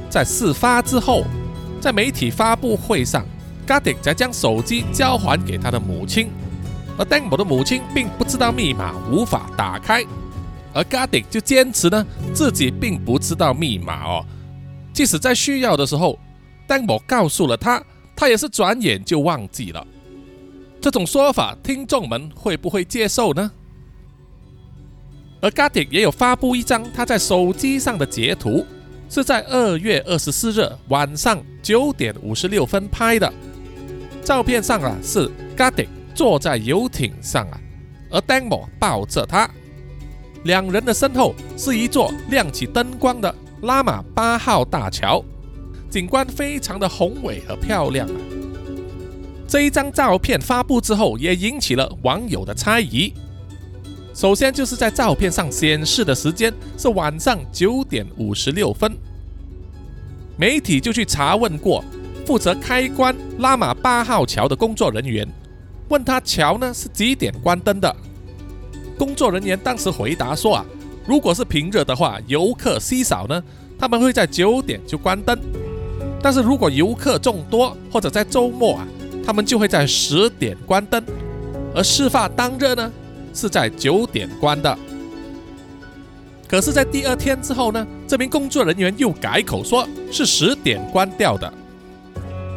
[0.09, 1.25] 在事发之后，
[1.81, 3.27] 在媒体发布会上
[3.67, 6.31] g a d i 才将手机交还给他的母亲，
[6.97, 10.05] 而丹某的母亲并不知道密码，无法打开。
[10.73, 14.25] 而 g a d i 就坚持呢，自己并不知道密码哦。
[14.93, 16.17] 即使在需要的时候，
[16.65, 17.83] 丹某告诉了他，
[18.15, 19.85] 他也是转眼就忘记了。
[20.83, 23.53] 这种说法，听众们会不会接受呢？
[25.41, 28.67] 而 Gardic 也有发布一张他在手机上的截图，
[29.09, 33.33] 是在二月二十四日晚上九点五十六分拍的。
[34.25, 37.61] 照片上啊，是 Gardic 坐在游艇上啊，
[38.11, 39.49] 而 Demo 抱着他。
[40.43, 45.25] 两人的身后是一座亮起灯光的拉玛八号大桥，
[45.89, 48.42] 景观非常的宏伟和漂亮啊！
[49.47, 53.13] 这一张照片发布之后，也引起了网友的猜疑。
[54.15, 58.93] 首先就是在照片上显示的时间是晚上九点五十六分，
[60.37, 61.83] 媒体就去查问过
[62.27, 65.27] 负责开关拉玛八号桥的工作人员，
[65.89, 67.95] 问他桥呢是几点关灯的。
[68.99, 70.67] 工作人员当时回答说啊，
[71.07, 73.43] 如果是平日的话，游客稀少呢，
[73.79, 75.35] 他们会在九点就关灯；
[76.23, 78.87] 但是如果游客众多或者在周末啊，
[79.25, 81.03] 他们就会在十点关灯。
[81.75, 82.93] 而事发当日呢，
[83.33, 84.79] 是在九点关的。
[86.47, 91.51] 可是，在第二天之后呢，这名工作人员又改口说是十点关掉的。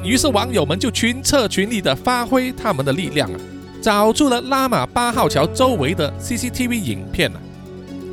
[0.04, 3.40] 于是网友们就群策群力的发挥他们的力量啊。
[3.82, 7.40] 找出了拉玛八号桥周围的 CCTV 影片啊，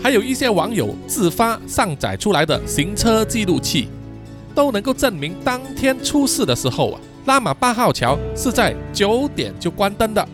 [0.03, 3.89] 还有一些网友自发上载出来的行车记录器，
[4.55, 10.29] 都能够证明当天出事的时候啊，拉玛八号桥是在九点就关灯的。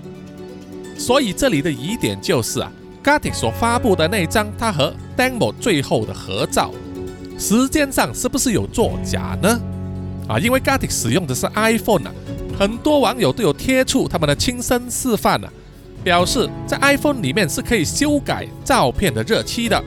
[0.97, 2.73] 所以这里的疑点就是啊
[3.05, 6.73] ，Gatti 所发布的那张他和 Demo 最后的合照，
[7.39, 9.61] 时间上是不是有作假呢？
[10.29, 12.13] 啊，因为 Gatti 使用的是 iPhone 啊。
[12.59, 15.53] 很多网友都有贴出他们的亲身示范啊，
[16.03, 19.81] 表示在 iPhone 里面是可以修改照片的日期的。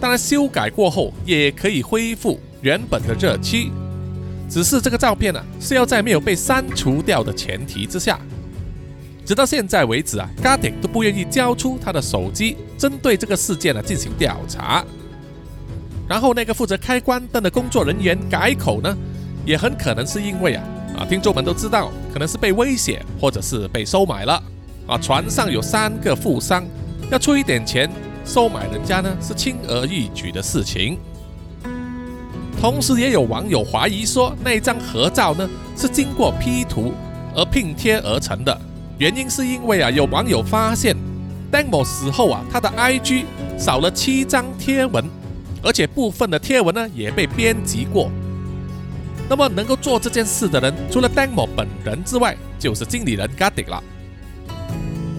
[0.00, 3.70] 当然，修改过后也可以恢复原本的日期，
[4.50, 8.18] 只是这个照片呢是要在没有被删除掉的前提之下。
[9.24, 14.84] 直到现在为止啊 g a r d i n 都不愿意交出他的手机，针对这个事件呢进行调查。
[16.08, 18.96] 然后那个负责开关灯的工作人员改口呢，
[19.46, 20.64] 也很可能是因为啊。
[20.98, 24.42] 啊，听众们都知道，可能是被威胁，或者是被收买了。
[24.88, 26.66] 啊，船上有三个富商，
[27.12, 27.88] 要出一点钱
[28.24, 30.98] 收买人家呢，是轻而易举的事情。
[32.60, 36.92] 同时，也有网友怀疑说，那张合照呢是经过 P 图，
[37.34, 38.60] 而拼贴而成的。
[38.98, 40.94] 原因是因为啊，有网友发现
[41.50, 43.24] Demo 死后啊，他的 IG
[43.58, 45.02] 少了七张贴文，
[45.62, 48.10] 而且部分的贴文呢也被编辑过。
[49.26, 53.82] 那么能够做这件事的人，除了 Demo 本人之外，就是经理人 g a d i 了。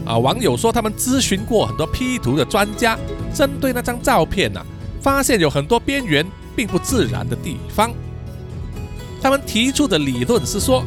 [0.06, 3.00] 啊，网友说他们咨询过很多 P 图的专家，
[3.34, 4.64] 针对那张照片呢，
[5.02, 6.24] 发现有很多边缘
[6.62, 7.92] 并不自然的地方。
[9.20, 10.86] 他们提出的理论是说，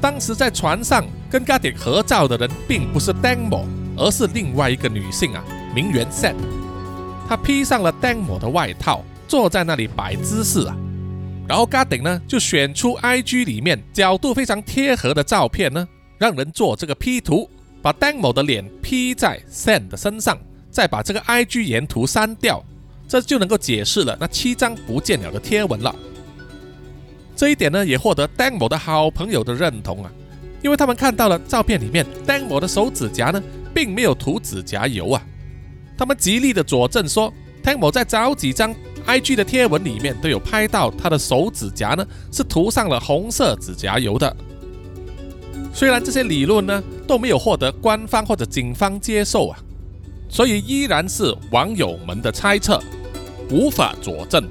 [0.00, 3.66] 当时在船上跟 g a d i 合照的人并不是 Demo，
[3.98, 5.44] 而是另外一个女性啊，
[5.74, 6.34] 名媛 Set。
[7.28, 10.74] 她披上了 Demo 的外套，坐在那里摆姿势啊。
[11.46, 15.86] 然后 g a d i 呢就选出 IG 里面角度非常贴合的照片呢，
[16.16, 17.50] 让人做这个 P 图。
[17.82, 20.38] 把 Demo 的脸 P 在 Sam 的身上，
[20.70, 22.64] 再把这个 IG 沿图删掉，
[23.06, 25.94] 这就能够解释了那七张不见了的贴文了。
[27.36, 30.10] 这一点呢，也获得 Demo 的好朋友的认同啊，
[30.62, 33.42] 因为他们看到了照片里面 Demo 的手指甲呢，
[33.74, 35.22] 并没有涂指甲油啊。
[35.96, 37.32] 他们极力的佐证说
[37.62, 38.74] ，Demo 在早几张
[39.06, 44.36] IG 的贴文里面都有拍到他的手指甲呢，是涂上了红色指甲油的。
[45.72, 49.58] 虽然这些理论呢都没有获得官方或者警方接受啊，
[50.34, 52.82] 所以依然是网友们的猜测，
[53.52, 54.42] 无法佐证。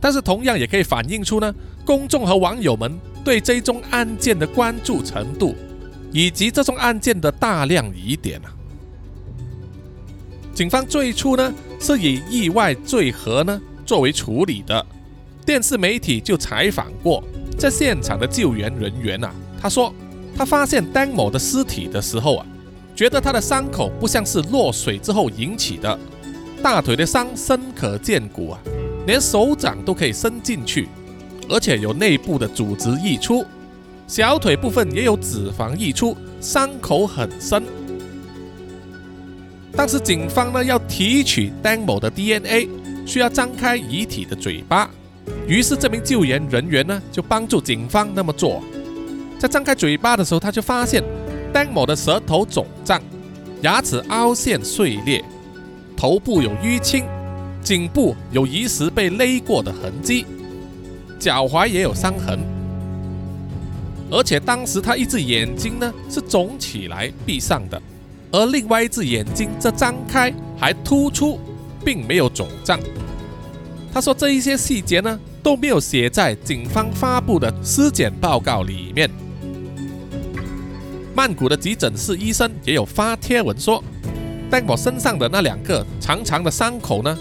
[0.00, 1.52] 但是同样也可以反映出呢，
[1.84, 5.56] 公众和网友们对这宗案件的关注程度，
[6.12, 8.54] 以及这宗案件的大量疑点啊。
[10.54, 14.86] 警方最初呢是以意外坠河呢作为处理的，
[15.44, 17.20] 电视媒体就采访过
[17.58, 19.34] 在现场的救援人员啊。
[19.60, 19.92] 他说，
[20.36, 22.46] 他发现丹某的尸体的时候啊，
[22.96, 25.98] 觉得他的伤口不像是落水之后引起的，
[26.62, 28.58] 大腿的伤深可见骨啊，
[29.06, 30.88] 连手掌都可以伸进去，
[31.46, 33.44] 而且有内部的组织溢出，
[34.06, 37.62] 小腿部分也有脂肪溢出，伤口很深。
[39.72, 42.66] 当时警方呢要提取丹某的 DNA，
[43.04, 44.88] 需要张开遗体的嘴巴，
[45.46, 48.62] 于是这名救援人员呢就帮助警方那么做。
[49.38, 51.04] 在张开嘴巴的时候，他就发现
[51.56, 53.00] 丹某的舌头肿胀，
[53.62, 55.24] 牙齿凹陷碎裂，
[55.96, 57.06] 头部有淤青，
[57.62, 60.26] 颈部有疑似被勒过的痕迹，
[61.18, 62.38] 脚踝也有伤痕，
[64.10, 67.80] 而且当时他一只眼睛呢是肿起来闭上的，
[68.32, 71.40] 而另外一只眼睛则张开还突出，
[71.82, 72.78] 并没有肿胀。
[73.94, 79.10] 他说这一些细节呢都没有写在警方发布的尸检报告里面。
[81.16, 83.82] 曼谷的急诊室医生也有发贴文说，
[84.50, 87.18] 戴某身上的那两个长长的伤口呢，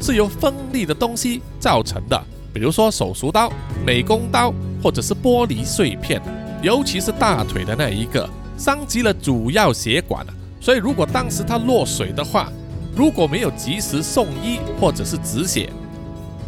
[0.00, 2.18] 是由锋利的东西造成的，
[2.54, 3.52] 比如说手术刀、
[3.84, 4.50] 美工刀
[4.82, 6.22] 或者是玻璃碎片，
[6.62, 8.26] 尤其是大腿的那一个，
[8.56, 10.24] 伤及了主要血管。
[10.58, 12.50] 所以如果当时他落水的话，
[12.96, 15.68] 如果没有及时送医或者是止血，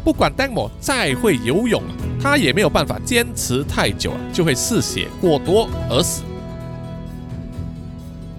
[0.03, 1.83] 不管戴某再会游泳，
[2.19, 6.23] 他也没有办法坚持太久啊，就会失血过多而死。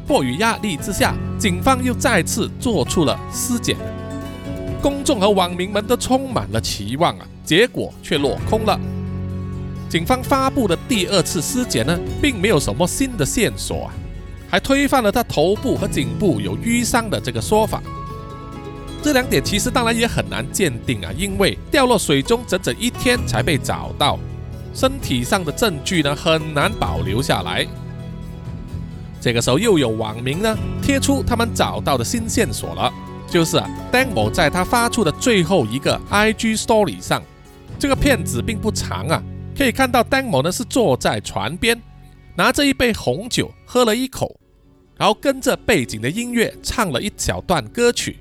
[0.07, 3.75] 迫于压力之下，警方又再次做出了尸检，
[4.81, 8.79] 公众和网民们都充满了期望啊，结果却落空了。
[9.89, 13.93] 警方发布的第二次尸检呢，并没有什么新的线索啊，
[14.49, 17.83] 还推翻了他头部和颈部有淤伤的这个说法。
[19.03, 24.17] 这两点其实当然也很难鉴定啊，因为掉落水中整整一天才被找到，
[24.73, 27.67] 身体上的证据呢很难保留下来。
[29.19, 32.93] 这个时候又有网民呢贴出他们找到的新线索了，
[33.29, 37.21] 就是啊，Dan 某在他发出的最后一个 IG Story 上，
[37.79, 39.21] 这个片子并不长啊，
[39.57, 41.81] 可以看到 Dan 某呢是坐在船边，
[42.35, 44.39] 拿着一杯红酒喝了一口，
[44.95, 48.17] 然后跟着背景的音乐唱了一小段歌曲，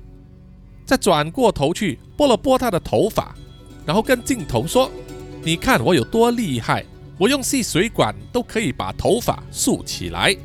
[0.85, 3.35] 再转过头去拨了拨他的头发，
[3.85, 4.89] 然后跟镜头说
[5.43, 6.83] ：“你看我有多厉害，
[7.17, 10.35] 我用细水管都可以把头发竖起来。”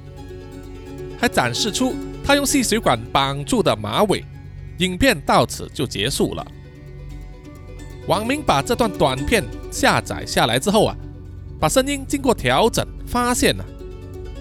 [1.23, 1.95] 还展示出
[2.25, 4.25] 他用细水管绑住的马尾，
[4.79, 6.45] 影片到此就结束了。
[8.09, 10.97] 网民把这段短片下载下来之后啊，
[11.61, 13.65] 把声音经过调整，发现啊，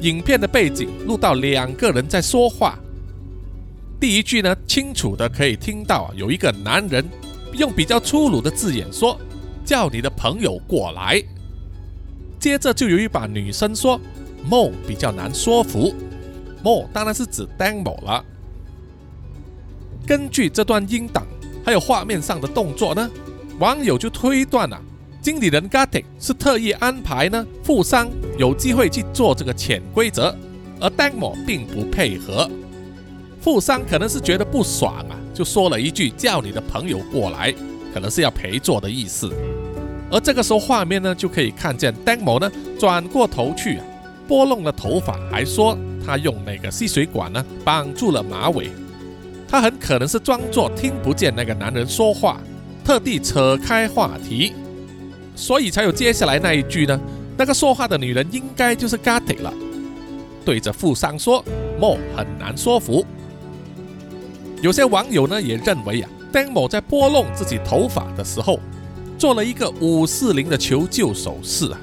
[0.02, 2.80] 影片的背景录到两个人在说话。
[4.00, 7.08] 第一句呢，清楚的可以听到啊，有一个男人
[7.54, 9.16] 用比较粗鲁的字眼说
[9.64, 11.24] ：“叫你的朋友过来。”
[12.42, 14.02] 接着就有一把女生说
[14.50, 15.94] ：“梦比较难说服。”
[16.64, 18.24] 莫当然是指 Demo 了。
[20.06, 21.26] 根据这段音档，
[21.64, 23.10] 还有画面上的动作呢，
[23.60, 24.82] 网友就推断啊
[25.22, 30.36] 经理人 Gatty 是特意安排呢富商有机会去做这个潜规则，
[30.80, 32.50] 而 Dagmo 并不配合。
[33.40, 37.54] 富商可能是觉得不爽啊，就说了一句叫你的朋友过来，
[37.94, 39.32] 可能是要陪坐的意思。
[40.12, 43.86] 而这个时候画面呢就可以看见 Dagmo 呢转过头去啊，
[44.28, 48.72] 拨弄了头发，还说他用那个吸水管呢绑住了马尾。
[49.48, 52.40] 他很可能是装作听不见那个男人说话，
[52.86, 54.54] 特地扯开话题。
[55.36, 57.00] 所以才有接下来那一句呢？
[57.38, 59.54] 那个说话的女人应该就是 Gatty 了。
[60.46, 61.44] 对着富商说
[61.80, 63.06] 莫很难说服。
[64.62, 68.60] 有些网友呢也认为啊，Dan Mo 在拨弄自己头发的时候，
[69.18, 71.80] 做了一个五四零的求救手势啊。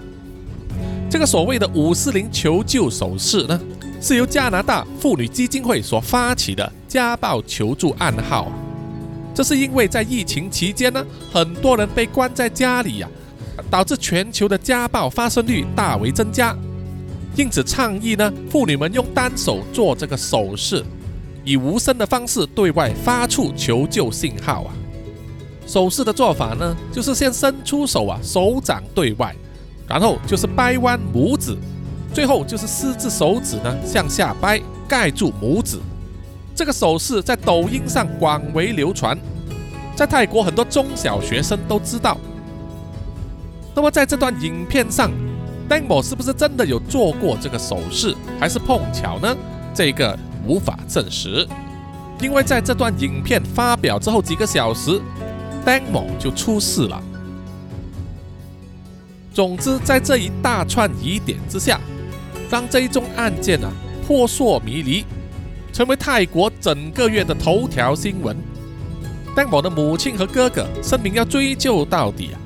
[1.10, 3.60] 这个所谓的五四零求救手势呢，
[4.00, 8.50] 是由加拿大妇女基金会所发起的家暴求助暗号。
[9.34, 13.08] 这是因为在疫情期间呢，很多人被关在家里呀。
[13.70, 16.56] 导致全球的家暴发生率大为增加，
[17.34, 20.82] 因此倡议呢，妇女们用单手做这个手势，
[21.44, 24.72] 以无声的方式对外发出求救信号啊。
[25.66, 29.34] 手势的做法呢，就是先伸出手啊，手掌对外，
[29.88, 31.56] 然后就是掰弯拇指，
[32.12, 35.78] 最后就是四只手指呢向下掰，盖住拇指。
[36.54, 39.16] 这个手势在抖音上广为流传，
[39.94, 42.18] 在泰国很多中小学生都知道。
[43.74, 45.08] 那么在这段影片上
[45.68, 49.36] ，Demo 是不是真的有做过这个手势，还是碰巧呢？
[49.72, 51.46] 这个无法证实，
[52.20, 55.00] 因为在这段影片发表之后几个小时
[55.64, 57.00] ，Demo 就出事了。
[59.32, 61.80] 总之，在这一大串疑点之下，
[62.50, 63.70] 让这一宗案件啊
[64.06, 65.04] 扑朔迷离，
[65.72, 68.36] 成为泰国整个月的头条新闻。
[69.36, 72.40] Demo 的母亲和哥哥声明要追究到底啊。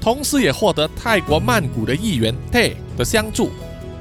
[0.00, 3.50] 同时也获得泰国曼谷的议员 T 的相助，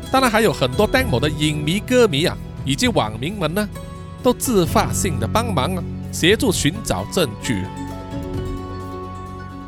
[0.10, 3.68] 当然还有很多 d a m o 的影迷、歌迷啊，以及网民们呢，
[4.24, 7.66] 都自发性的帮忙啊，协助寻找证据。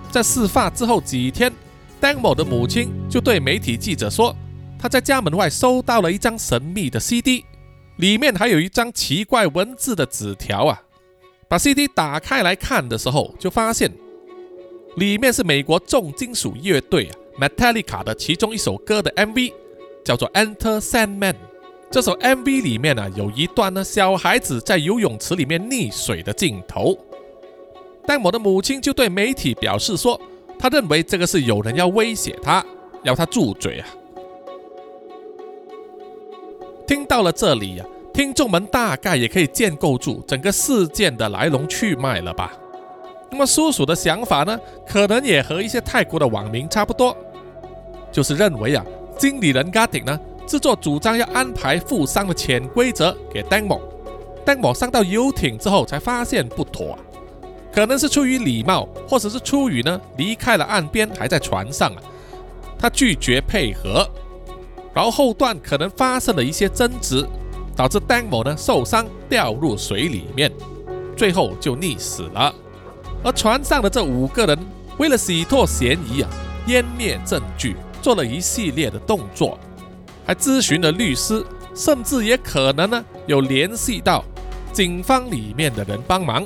[0.10, 1.52] 在事发之后几天
[2.00, 4.34] d a m o 的母亲就对媒体记者说，
[4.82, 7.46] 他在家门外收到了一张神秘的 CD，
[7.98, 10.82] 里面还有一张奇怪文字的纸条啊。
[11.48, 13.92] 把 CD 打开来看的时候，就发现。
[14.96, 19.54] 里面是美国重金属乐队啊 Metallica 的其中一首歌的 MV，
[20.04, 21.34] 叫做《Enter Sandman》。
[21.92, 26.98] 这首 MV 里面呢有一段呢小孩子在游泳池里面溺水的镜头。
[28.08, 30.20] 戴某的母亲就对媒体表示说，
[30.58, 32.66] 他认为这个是有人要威胁他，
[33.04, 33.88] 要他住嘴啊。
[36.92, 42.52] 听到了这里呀，听众们大概也可以建构住整个事件的来龙去脉了吧？
[43.32, 47.16] 那么叔叔的想法呢，可能也和一些泰国的网民差不多，
[48.12, 48.86] 就是认为啊，
[49.18, 57.00] 经理人 Gotti 呢，制作主张要安排富商的潜规则给 Demo，Demo 上到游艇之后才发现不妥，啊。
[57.72, 62.04] 可能是出于礼貌，或者是出于呢离开了岸边还在船上啊，
[62.78, 64.06] 他拒绝配合，
[64.94, 67.26] 然后后段可能发生了一些争执，
[67.76, 70.52] 导致 Demo 呢受伤掉入水里面，
[71.16, 72.54] 最后就溺死了。
[73.24, 74.58] 而船上的这五个人
[74.98, 76.30] 为了洗脱嫌疑啊，
[76.68, 79.58] 湮灭证据，做了一系列的动作，
[80.26, 84.24] 还咨询了律师，甚至也可能呢有联系到
[84.74, 86.46] 警方里面的人帮忙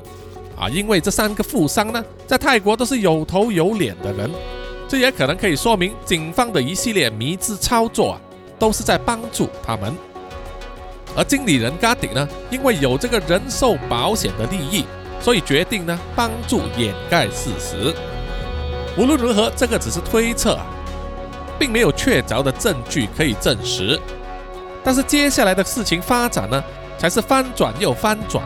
[0.58, 0.70] 啊。
[0.70, 4.30] 因为这三个富商呢，在泰国都是有头有脸的人，
[4.88, 8.22] 这也可能可以说明警方的一系列迷之操作啊，
[8.60, 9.96] 都是在帮助他们。
[11.16, 14.86] 而经理人加迪呢，因为有这个人寿保险的利益。
[15.22, 17.92] 所以决定呢，帮助掩盖事实。
[18.96, 20.60] 无论如何，这个只是推测，
[21.58, 24.00] 并没有确凿的证据可以证实。
[24.84, 26.64] 但是接下来的事情发展呢，
[27.00, 28.46] 才是翻转又翻转。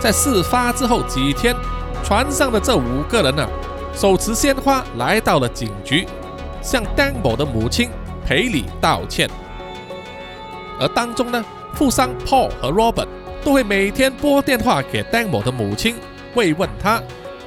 [0.00, 1.54] 在事发之后几天，
[2.02, 3.46] 船上的这五个人呢，
[3.92, 6.08] 手持鲜花来到了警局，
[6.70, 7.88] 向 Dan 某的母亲
[8.26, 9.28] 赔礼道歉。
[10.78, 11.42] 而当中呢，
[11.74, 13.08] 富商 Paul 和 Robert。
[13.44, 15.94] 都会每天拨电话给 Demo 的母亲，
[16.34, 17.00] 慰问他，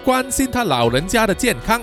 [0.05, 1.81] 关心他老人家的健康。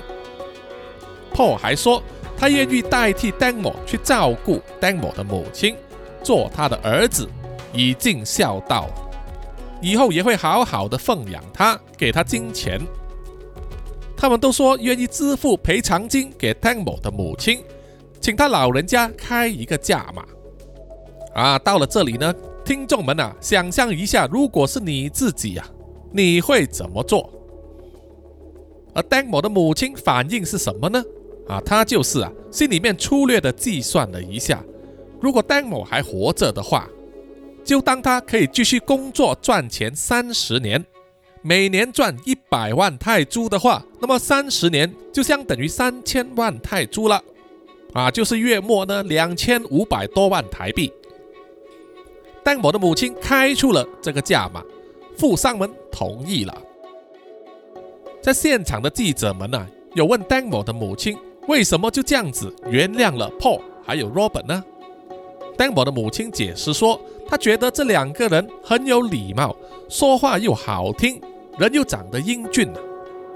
[1.33, 2.03] Paul 还说，
[2.37, 5.77] 他愿意代替 Demo 去照顾 Demo 的母亲，
[6.23, 7.29] 做他的儿子，
[7.73, 8.89] 以尽孝道。
[9.83, 12.81] 以后也会好好的奉养他，给他金钱。
[14.21, 17.61] 他们都说愿意支付赔偿金给 Demo 的母亲，
[18.21, 20.25] 请他老人家开一个价码。
[21.35, 22.35] 啊，到了这里呢。
[22.65, 25.67] 听众们啊，想象一下，如果是你自己呀，
[26.13, 27.33] 你会怎么做？
[28.93, 31.03] 而丹某的母亲反应是什么呢？
[31.47, 34.63] 啊，他就是啊，心里面粗略的计算了一下，
[35.19, 36.87] 如果丹某还活着的话，
[37.65, 40.85] 就当他可以继续工作赚钱三十年，
[41.43, 47.23] 每年赚一百万泰铢的话，那么三十年就相等于三千万泰铢了，
[47.93, 50.93] 啊，就是月末呢两千五百多万台币。
[52.43, 54.63] 丹某的母亲开出了这个价码，
[55.17, 56.63] 富商们同意了。
[58.21, 61.17] 在现场的记者们呢，有问丹某的母亲。
[61.47, 64.63] 为什么就这样子原谅了 Paul 还有 Robert 呢？
[65.57, 69.55] 丹某的母亲解释说，他觉得这两个人很有礼貌，
[69.89, 71.21] 说话又好听，
[71.59, 72.73] 人又长得英俊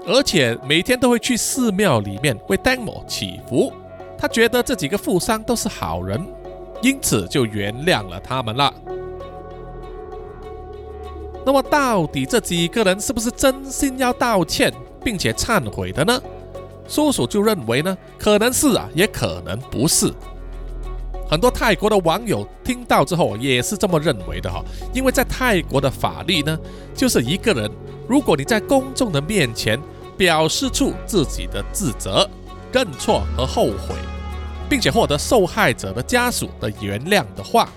[0.05, 3.71] 而且每天都会去寺庙里面为丹某祈福。
[4.17, 6.19] 他觉得这几个富商都是好人，
[6.81, 8.73] 因此就原谅了他们了。
[11.45, 14.73] 那么，到底这几个人是不是真心要道歉
[15.03, 16.21] 并且忏悔的呢？
[16.87, 20.11] 叔叔就认为呢，可能是啊，也可能不是。
[21.33, 24.63] 很多泰国的网友听到之后也是这么认为的哈，
[24.93, 26.55] 因为在泰国的法律呢，
[26.93, 27.71] 就是一个人，
[28.07, 29.81] 如果你在公众的面前
[30.15, 32.29] 表示出自己的自责、
[32.71, 33.95] 认错和后悔，
[34.69, 37.67] 并且获得受害者的家属的原谅的话，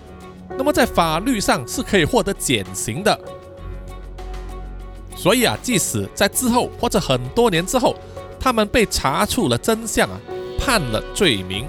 [0.58, 3.18] 那么在法律上是可以获得减刑的。
[5.16, 7.96] 所以啊，即使在之后或者很多年之后，
[8.38, 10.20] 他们被查出了真相啊，
[10.60, 11.64] 判了罪名，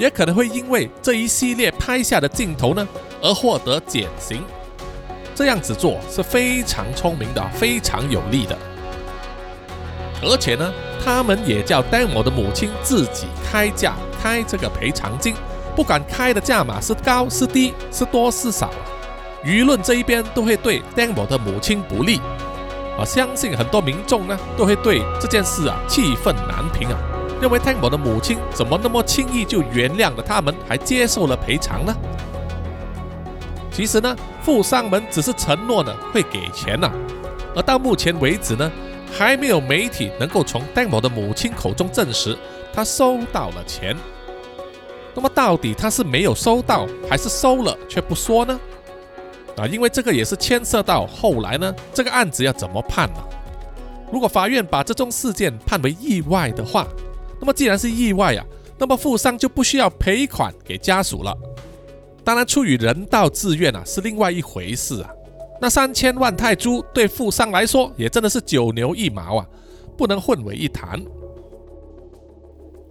[0.00, 2.88] 也可能会因为这一系列拍下的镜头呢
[3.20, 4.42] 而获得减刑。
[5.34, 8.56] 这样子做是非常聪明的，非常有利的。
[10.22, 10.72] 而且呢，
[11.04, 15.34] 他们也叫丹某的母亲自己开价开这个赔偿金，
[15.76, 18.70] 不管开的价码是高是低是多是少，
[19.44, 22.20] 舆论这一边都会对丹某的母亲不利。
[22.98, 26.98] 我相信很多民众呢都会对这件事啊气愤难平啊，
[27.40, 31.96] 认为 Tang 的母亲怎么那么轻易就原谅了他们，还接受了赔偿呢？
[33.72, 36.90] 其实呢，富商们只是承诺呢会给钱呐，
[37.56, 38.70] 而到目前为止呢，
[39.10, 42.36] 还没有媒体能够从 Tang 的母亲口中证实
[42.74, 43.96] 他收到了钱。
[45.14, 48.60] 那么到底他是没有收到，还是收了却不说呢？
[49.56, 53.20] 啊，因为这个也是牵涉到后来呢，这个案子要怎么判呢？
[54.12, 56.86] 如果法院把这宗事件判为意外的话，
[57.40, 58.44] 那么既然是意外啊，
[58.78, 61.36] 那么富商就不需要赔款给家属了。
[62.22, 65.10] 当然，出于人道自愿啊，是另外一回事啊。
[65.60, 69.46] 那三千万泰铢对富商来说也真的是九牛一毛啊，
[69.96, 71.02] 不能混为一谈。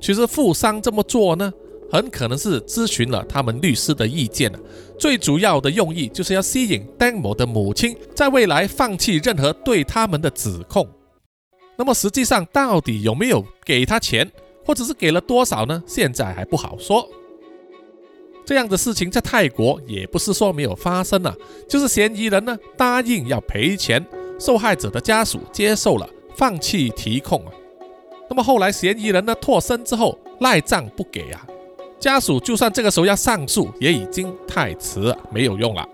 [0.01, 1.51] 其实富商这么做呢？
[1.91, 4.51] 很可能是咨询了他们律师的意见
[4.99, 10.87] 最主要的用意就是要吸引丹某的母亲在未来放弃任何对他们的指控。
[11.79, 14.29] 那么实际上到底有没有给他钱，
[14.65, 15.81] 或者是给了多少呢？
[15.87, 17.07] 现在还不好说。
[18.45, 21.33] 这样的事情在泰国也不是说没有发生啊，
[21.69, 24.05] 就是嫌疑人呢答应要赔钱，
[24.37, 27.53] 受害者的家属接受了，放弃提控啊。
[28.29, 31.47] 那么后来嫌疑人呢脱身之后赖账不给啊。
[31.97, 35.87] 家属就算这个时候要上诉，也已经太迟了，没有用了，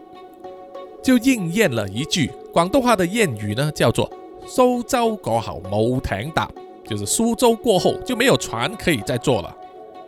[1.03, 4.11] 就应验了一句广东话的谚语呢，叫做
[4.45, 6.49] “苏州过后冇艇搭”，
[6.87, 9.55] 就是苏州过后就没有船可以再坐了，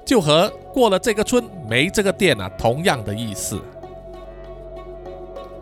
[0.06, 3.60] 就和过了这个村没这个店啊同样的意思。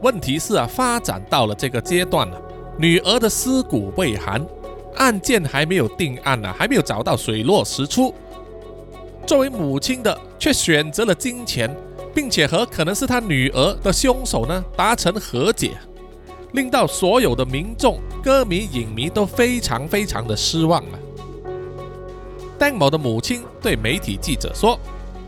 [0.02, 2.40] 问题是啊，发展到了这个阶段了，
[2.78, 4.46] 女儿的尸骨未寒，
[4.96, 8.14] 案件还没有定案呢，还没有找到水落石出。
[9.26, 11.74] 作为母亲的，却选择了金钱，
[12.14, 15.72] 并且和可能是他女儿的凶手呢达成和解，
[16.56, 20.98] 令到所有的民众、歌迷、影迷都非常非常的失望啊。
[22.58, 24.80] 丹某的母亲对媒体记者说：“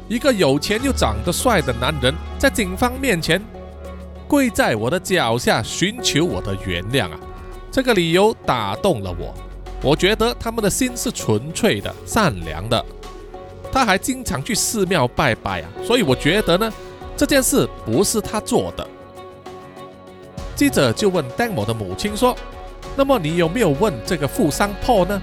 [0.08, 3.42] 一个有钱又长得帅的男人，在警方面前
[4.28, 7.20] 跪在我的脚下寻求我的原谅啊！
[7.70, 9.34] 这个理由打动了我，
[9.84, 12.84] 我觉得他们的心是纯粹的、善良的。”
[13.70, 16.74] 他还经常去寺庙拜拜啊，所以我觉得呢，
[17.18, 18.88] 这件事不是他做的。
[20.58, 22.36] 记者就问丹某的母亲说
[22.98, 25.22] ：“那么你有没有问这个富商 Paul 呢？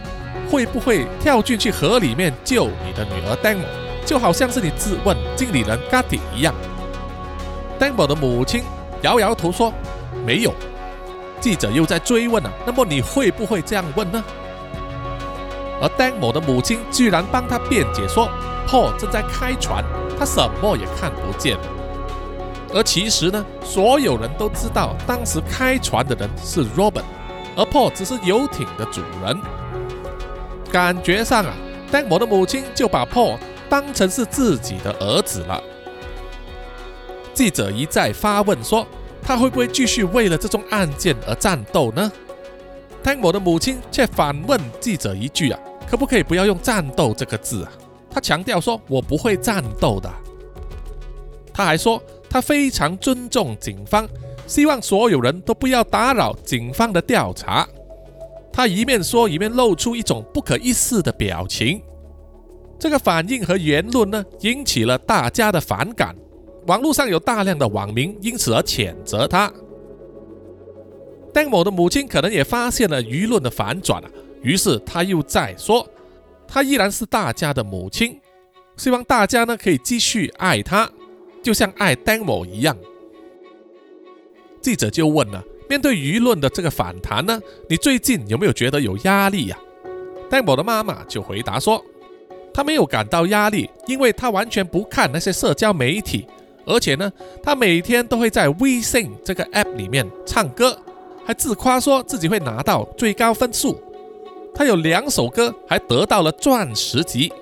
[0.48, 3.64] 会不会跳进去河里面救你的女儿丹某？
[4.06, 6.54] 就好像是你质问经理人 Gatti 一样？”
[7.80, 8.62] 丹某的母亲
[9.02, 9.72] 摇摇头说
[10.24, 10.54] ：“没有。”
[11.42, 14.22] 记者又在追问啊：“那么你会不会这样问呢？”
[15.82, 18.28] 而丹某的母亲居然帮他辩解说
[18.68, 19.84] ，Paul 正在开船，
[20.16, 21.58] 他什么也看不见。
[22.74, 27.04] 而其实呢，所有人都知道，当时开船的人是 Robert，
[27.56, 29.38] 而 Paul 只是游艇的主人。
[30.72, 31.54] 感觉上啊，
[31.92, 35.62] 丹某的母亲就把 Paul 当成是自己的儿子了。
[37.32, 38.84] 记者一再发问说，
[39.22, 42.10] 他会不会继续为了这宗案件而战斗呢？
[43.04, 47.70] 丹某的母亲却反问记者一句啊，可不可以不要用战斗这个字啊？
[48.10, 50.10] 他强调说，我不会战斗的。
[51.52, 52.02] 他还说，
[52.34, 54.08] 他非常尊重警方，
[54.44, 57.64] 希望所有人都不要打扰警方的调查。
[58.52, 61.80] 他一面说，一面露出一种不可一世的表情。
[62.76, 66.12] 这个反应和言论呢，引起了大家的反感。
[66.66, 69.48] 网络上有大量的网民因此而谴责他。
[71.32, 74.10] 邓某的母亲可能也发现了舆论的反转啊，
[74.42, 75.86] 于是他又再说，
[76.48, 78.20] 他依然是大家的母亲，
[78.76, 80.90] 希望大家呢可以继续爱他，
[81.44, 82.76] 就像爱邓某一样。
[84.60, 85.44] 记者就问了。
[85.66, 87.40] 面对舆论的这个反弹呢，
[87.70, 89.58] 你最近有没有觉得有压力呀？
[90.28, 91.82] 戴某的妈妈就回答说，
[92.52, 96.26] 她没有感到压力，因为她完全不看那些社交媒体，
[96.66, 97.10] 而且呢，
[97.42, 100.78] 她每天都会在微信这个 app 里面唱歌，
[101.24, 103.80] 还自夸说自己会拿到最高分数。
[104.54, 107.32] 她有两首歌还得到了钻石级。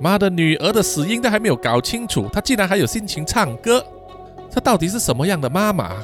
[0.00, 3.84] 妈的，女儿的死因都还没有搞清楚，她竟然还有心情唱歌，
[4.50, 5.96] 这到底是什么样的妈妈？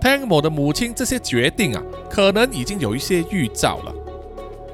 [0.00, 3.94] 丹某的母亲这些决定啊，可能已经有一些预兆了。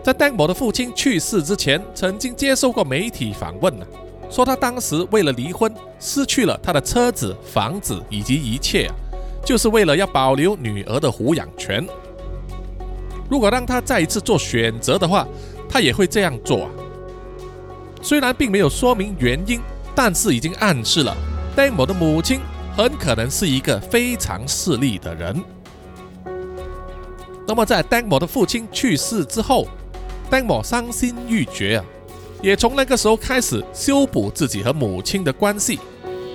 [0.03, 3.85] 在丹某的父亲去世之前，曾经接受过媒体访问呢，
[4.31, 8.95] 说他当时为了离婚，失去了他的车子、房子以及一切啊，
[9.45, 11.87] 就是为了要保留女儿的抚养权。
[13.29, 15.29] 如果让他再一次做选择的话，
[15.69, 16.71] 他也会这样做啊。
[18.01, 19.61] 虽然并没有说明原因，
[19.95, 21.17] 但是已经暗示了
[21.55, 22.41] 丹某的母亲。
[22.77, 25.45] 很可能是一个非常势利的人。
[27.45, 29.67] 那么，在丹某的父亲去世之后，
[30.31, 31.85] 丹某伤心欲绝啊，
[32.41, 35.81] 也从那个时候开始修补自己和母亲的关系，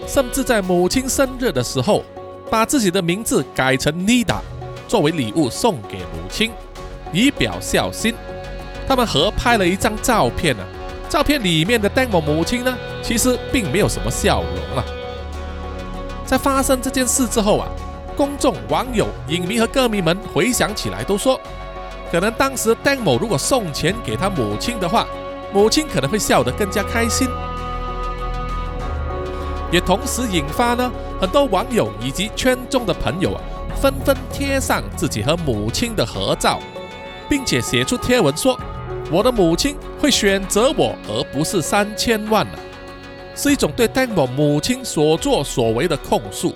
[0.05, 2.03] 甚至在母亲生日的时候，
[2.51, 4.41] 把自己的名字改成 Nida，
[4.85, 6.51] 作为礼物送给母亲，
[7.13, 8.13] 以表孝心。
[8.87, 10.63] 他们合拍了一张照片呢，
[11.09, 14.83] 照片里面的丹某母亲呢，其实并没有什么笑容啊。
[16.25, 17.67] 在发生这件事之后啊，
[18.15, 21.39] 公众、网友、影迷和歌迷们回想起来，都说，
[22.11, 25.07] 可能当时邓某如果送钱给他母亲的话，
[25.53, 27.27] 母亲可能会笑得更加开心。
[29.71, 33.41] 也同时引发呢，很多网友以及圈中的朋友啊，
[33.79, 36.59] 纷纷贴上自己和母亲的合照，
[37.27, 38.59] 并且写出贴文说
[39.11, 42.59] ：“我的母亲会选择我，而不是三千万了。”
[43.35, 46.53] 是一种对戴某母亲所作所为的控诉。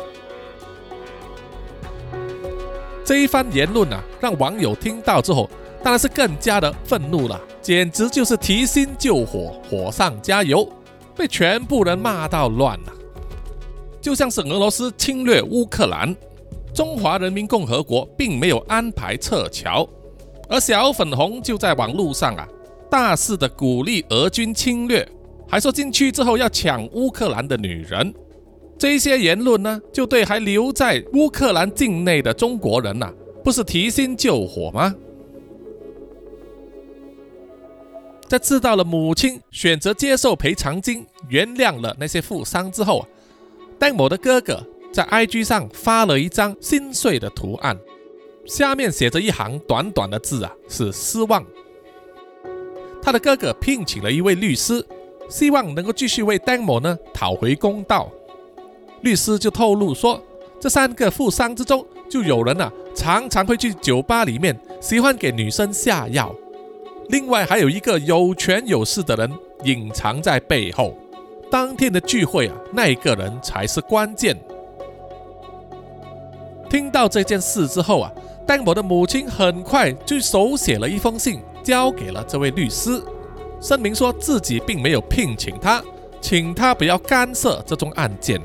[3.03, 5.49] 这一番言论啊，让网友听到之后，
[5.81, 10.71] 当然是更加的愤怒了，简直就是提心救火，火上加油，
[11.15, 12.93] 被全部人骂到乱了。
[13.99, 16.15] 就像是俄罗斯侵略乌克兰，
[16.75, 19.87] 中华人民共和国并没有安排撤侨，
[20.49, 22.47] 而小粉红就在网络上啊，
[22.89, 25.07] 大肆的鼓励俄军侵略。
[25.49, 28.13] 还说进去之后要抢乌克兰的女人，
[28.77, 34.93] 这些言论呢，就对还留在乌克兰境内的中国人呐，不是提心救火吗？
[38.27, 43.07] 在知道了母亲选择接受赔偿金，原谅了那些富商之后啊，
[43.79, 47.79] 戴某的哥哥在 IG 上发了一张心碎的图案，
[48.47, 51.45] 下面写着一行短短的字啊，是失望。
[53.01, 54.83] 他的哥哥聘请了一位律师。
[55.29, 58.09] 希望能够继续为丹某呢讨回公道。
[59.01, 60.23] 律师就透露说，
[60.57, 66.33] 这三个富商之中，就有人啊常常会去酒吧里面喜欢给女生下药，
[67.09, 69.29] 另外还有一个有权有势的人
[69.65, 70.97] 隐藏在背后。
[71.51, 74.33] 当天的聚会啊，那一个人才是关键。
[76.69, 78.09] 听到这件事之后啊，
[78.47, 83.03] 丹某的母亲很快就手写了一封信，交给了这位律师。
[83.59, 85.83] 声明说自己并没有聘请他，
[86.21, 88.41] 请他不要干涉这宗案件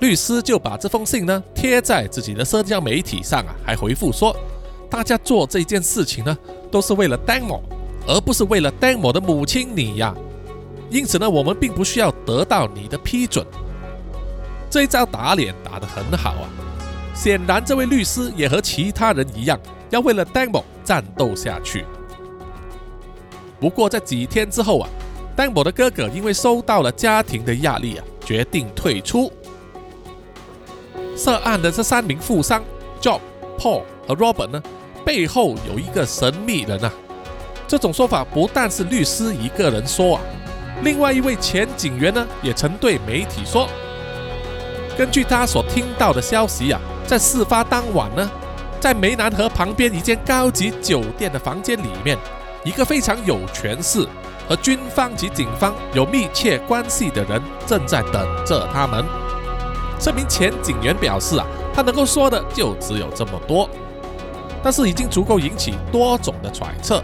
[0.00, 4.34] 律师就把这封信呢贴在自己的社交媒体上啊，还回复说，
[4.90, 6.36] 大家做这件事情呢
[6.68, 7.60] 都是为了 Demo，
[8.08, 10.12] 而不是为了 Demo 的母亲你呀。
[10.90, 13.46] 因此呢，我们并不需要得到你的批准。
[14.68, 16.48] 这一招打脸打得很好啊！
[17.14, 19.58] 显然，这位律师也和其他人一样，
[19.90, 21.84] 要为了 Demo 战斗下去。
[23.60, 24.88] 不过在几天之后啊，
[25.36, 29.32] 丹某的哥哥因为受到了家庭的压力啊，决定退出。
[31.16, 32.62] 涉案的这三名富商
[33.00, 33.20] Job、
[33.58, 34.62] Paul 和 Robert 呢，
[35.04, 36.92] 背后有一个神秘人啊。
[37.68, 40.22] 这种说法不但是律师一个人说啊，
[40.82, 43.68] 另外一位前警员呢也曾对媒体说，
[44.96, 48.30] 根据他所听到的消息啊，在事发当晚呢，
[48.80, 52.16] 在湄南河旁边一间高级酒店的房间里面，
[52.64, 54.06] 一个非常有权势
[54.48, 59.04] 和军方及警方有密切关系的人正在等着他们。
[59.98, 63.68] 这名前警员表示啊，他能够说的就只有这么多，
[64.62, 67.02] 但是已经足够引起多种的揣测。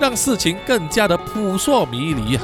[0.00, 2.42] 让事情更加的扑朔迷离啊！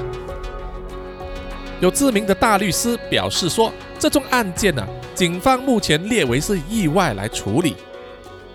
[1.79, 7.77] 有知名的大律师表示说，这宗案件呢，警方目前列为是意外来处理，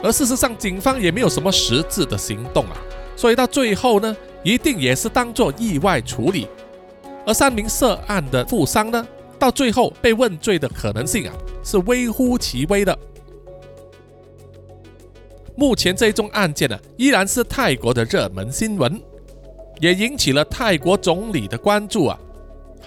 [0.04, 2.78] 而事实上警方也没有什么实质的行动啊，
[3.16, 6.48] 所以到最后呢，一定也是当做意外处理。
[7.26, 11.34] 而三名涉案的富商呢，到最后被问罪的可能性啊，
[11.64, 12.98] 是微乎其微的。
[15.56, 19.02] 目前这一宗案件呢，依然是泰国的热门新闻，
[19.80, 22.18] 也引起了泰国总理的关注啊，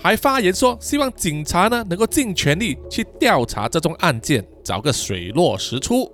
[0.03, 6.11] 还发言说希望警察呢能够尽全力去调查这宗案件，找个水落石出。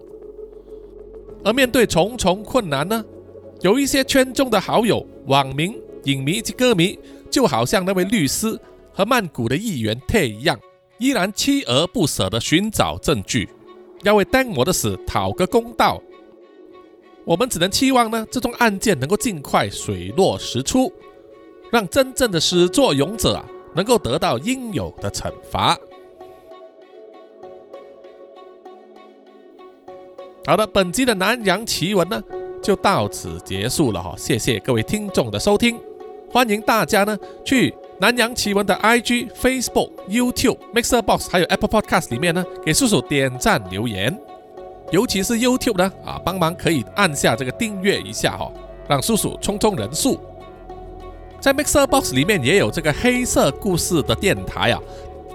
[1.43, 3.03] 而面对重重困难呢，
[3.62, 5.74] 有一些圈中的好友、网民、
[6.05, 6.99] 影迷及歌迷，
[7.30, 8.61] 就好像那位律师
[8.93, 10.61] 和曼谷的议员 T 一样，
[10.99, 13.49] 依然锲而不舍地寻找证据，
[14.03, 16.03] 要为丹摩的死讨个公道。
[17.24, 20.93] 我们只能期望呢，这宗案件能够尽快水落石出，
[21.72, 23.45] 让真正的始作俑者啊
[23.79, 25.79] 能够得到应有的惩罚。
[30.45, 32.20] 好的，本集的南洋奇闻呢
[32.61, 35.79] 就到此结束了哈，谢谢各位听众的收听，
[36.29, 44.18] 欢迎大家呢去南洋奇闻的 IG、Facebook、YouTube、Mixer Box 还有 Apple Podcast 里面呢给叔叔点赞留言。
[44.91, 48.51] 尤其是 YouTube 呢，啊，帮忙可以按下这个订阅一下哈，
[48.89, 50.18] 让叔叔冲冲人数。
[51.41, 54.80] 在 Mixer Box 里面也有这个黑色故事的电台啊，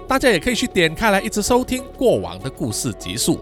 [0.06, 3.40] 大家也可以去点开来一直收听过往的故事集数。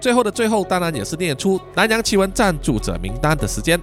[0.00, 3.78] 最后的最后，当然也是念出南洋奇闻赞助者名单的时间。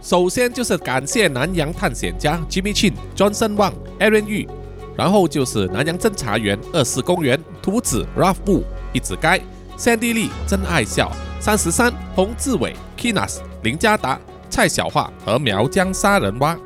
[0.00, 4.48] 首先就是感谢南洋探险家 Jimmy Chin、Johnson Wang、Aaron Yu，
[4.96, 8.62] 然后就是南洋侦查员二四公园、图子 Ralph Wu。
[8.94, 9.38] 一子该、
[9.76, 14.18] 三 D 丽、真爱笑、三十三、洪志伟、Kinas、林家达、
[14.48, 16.56] 蔡小画和苗疆杀人蛙，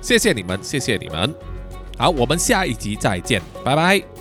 [0.00, 1.34] 谢谢你们，谢谢你们。
[1.98, 4.11] 好，我们下一集再见，拜拜。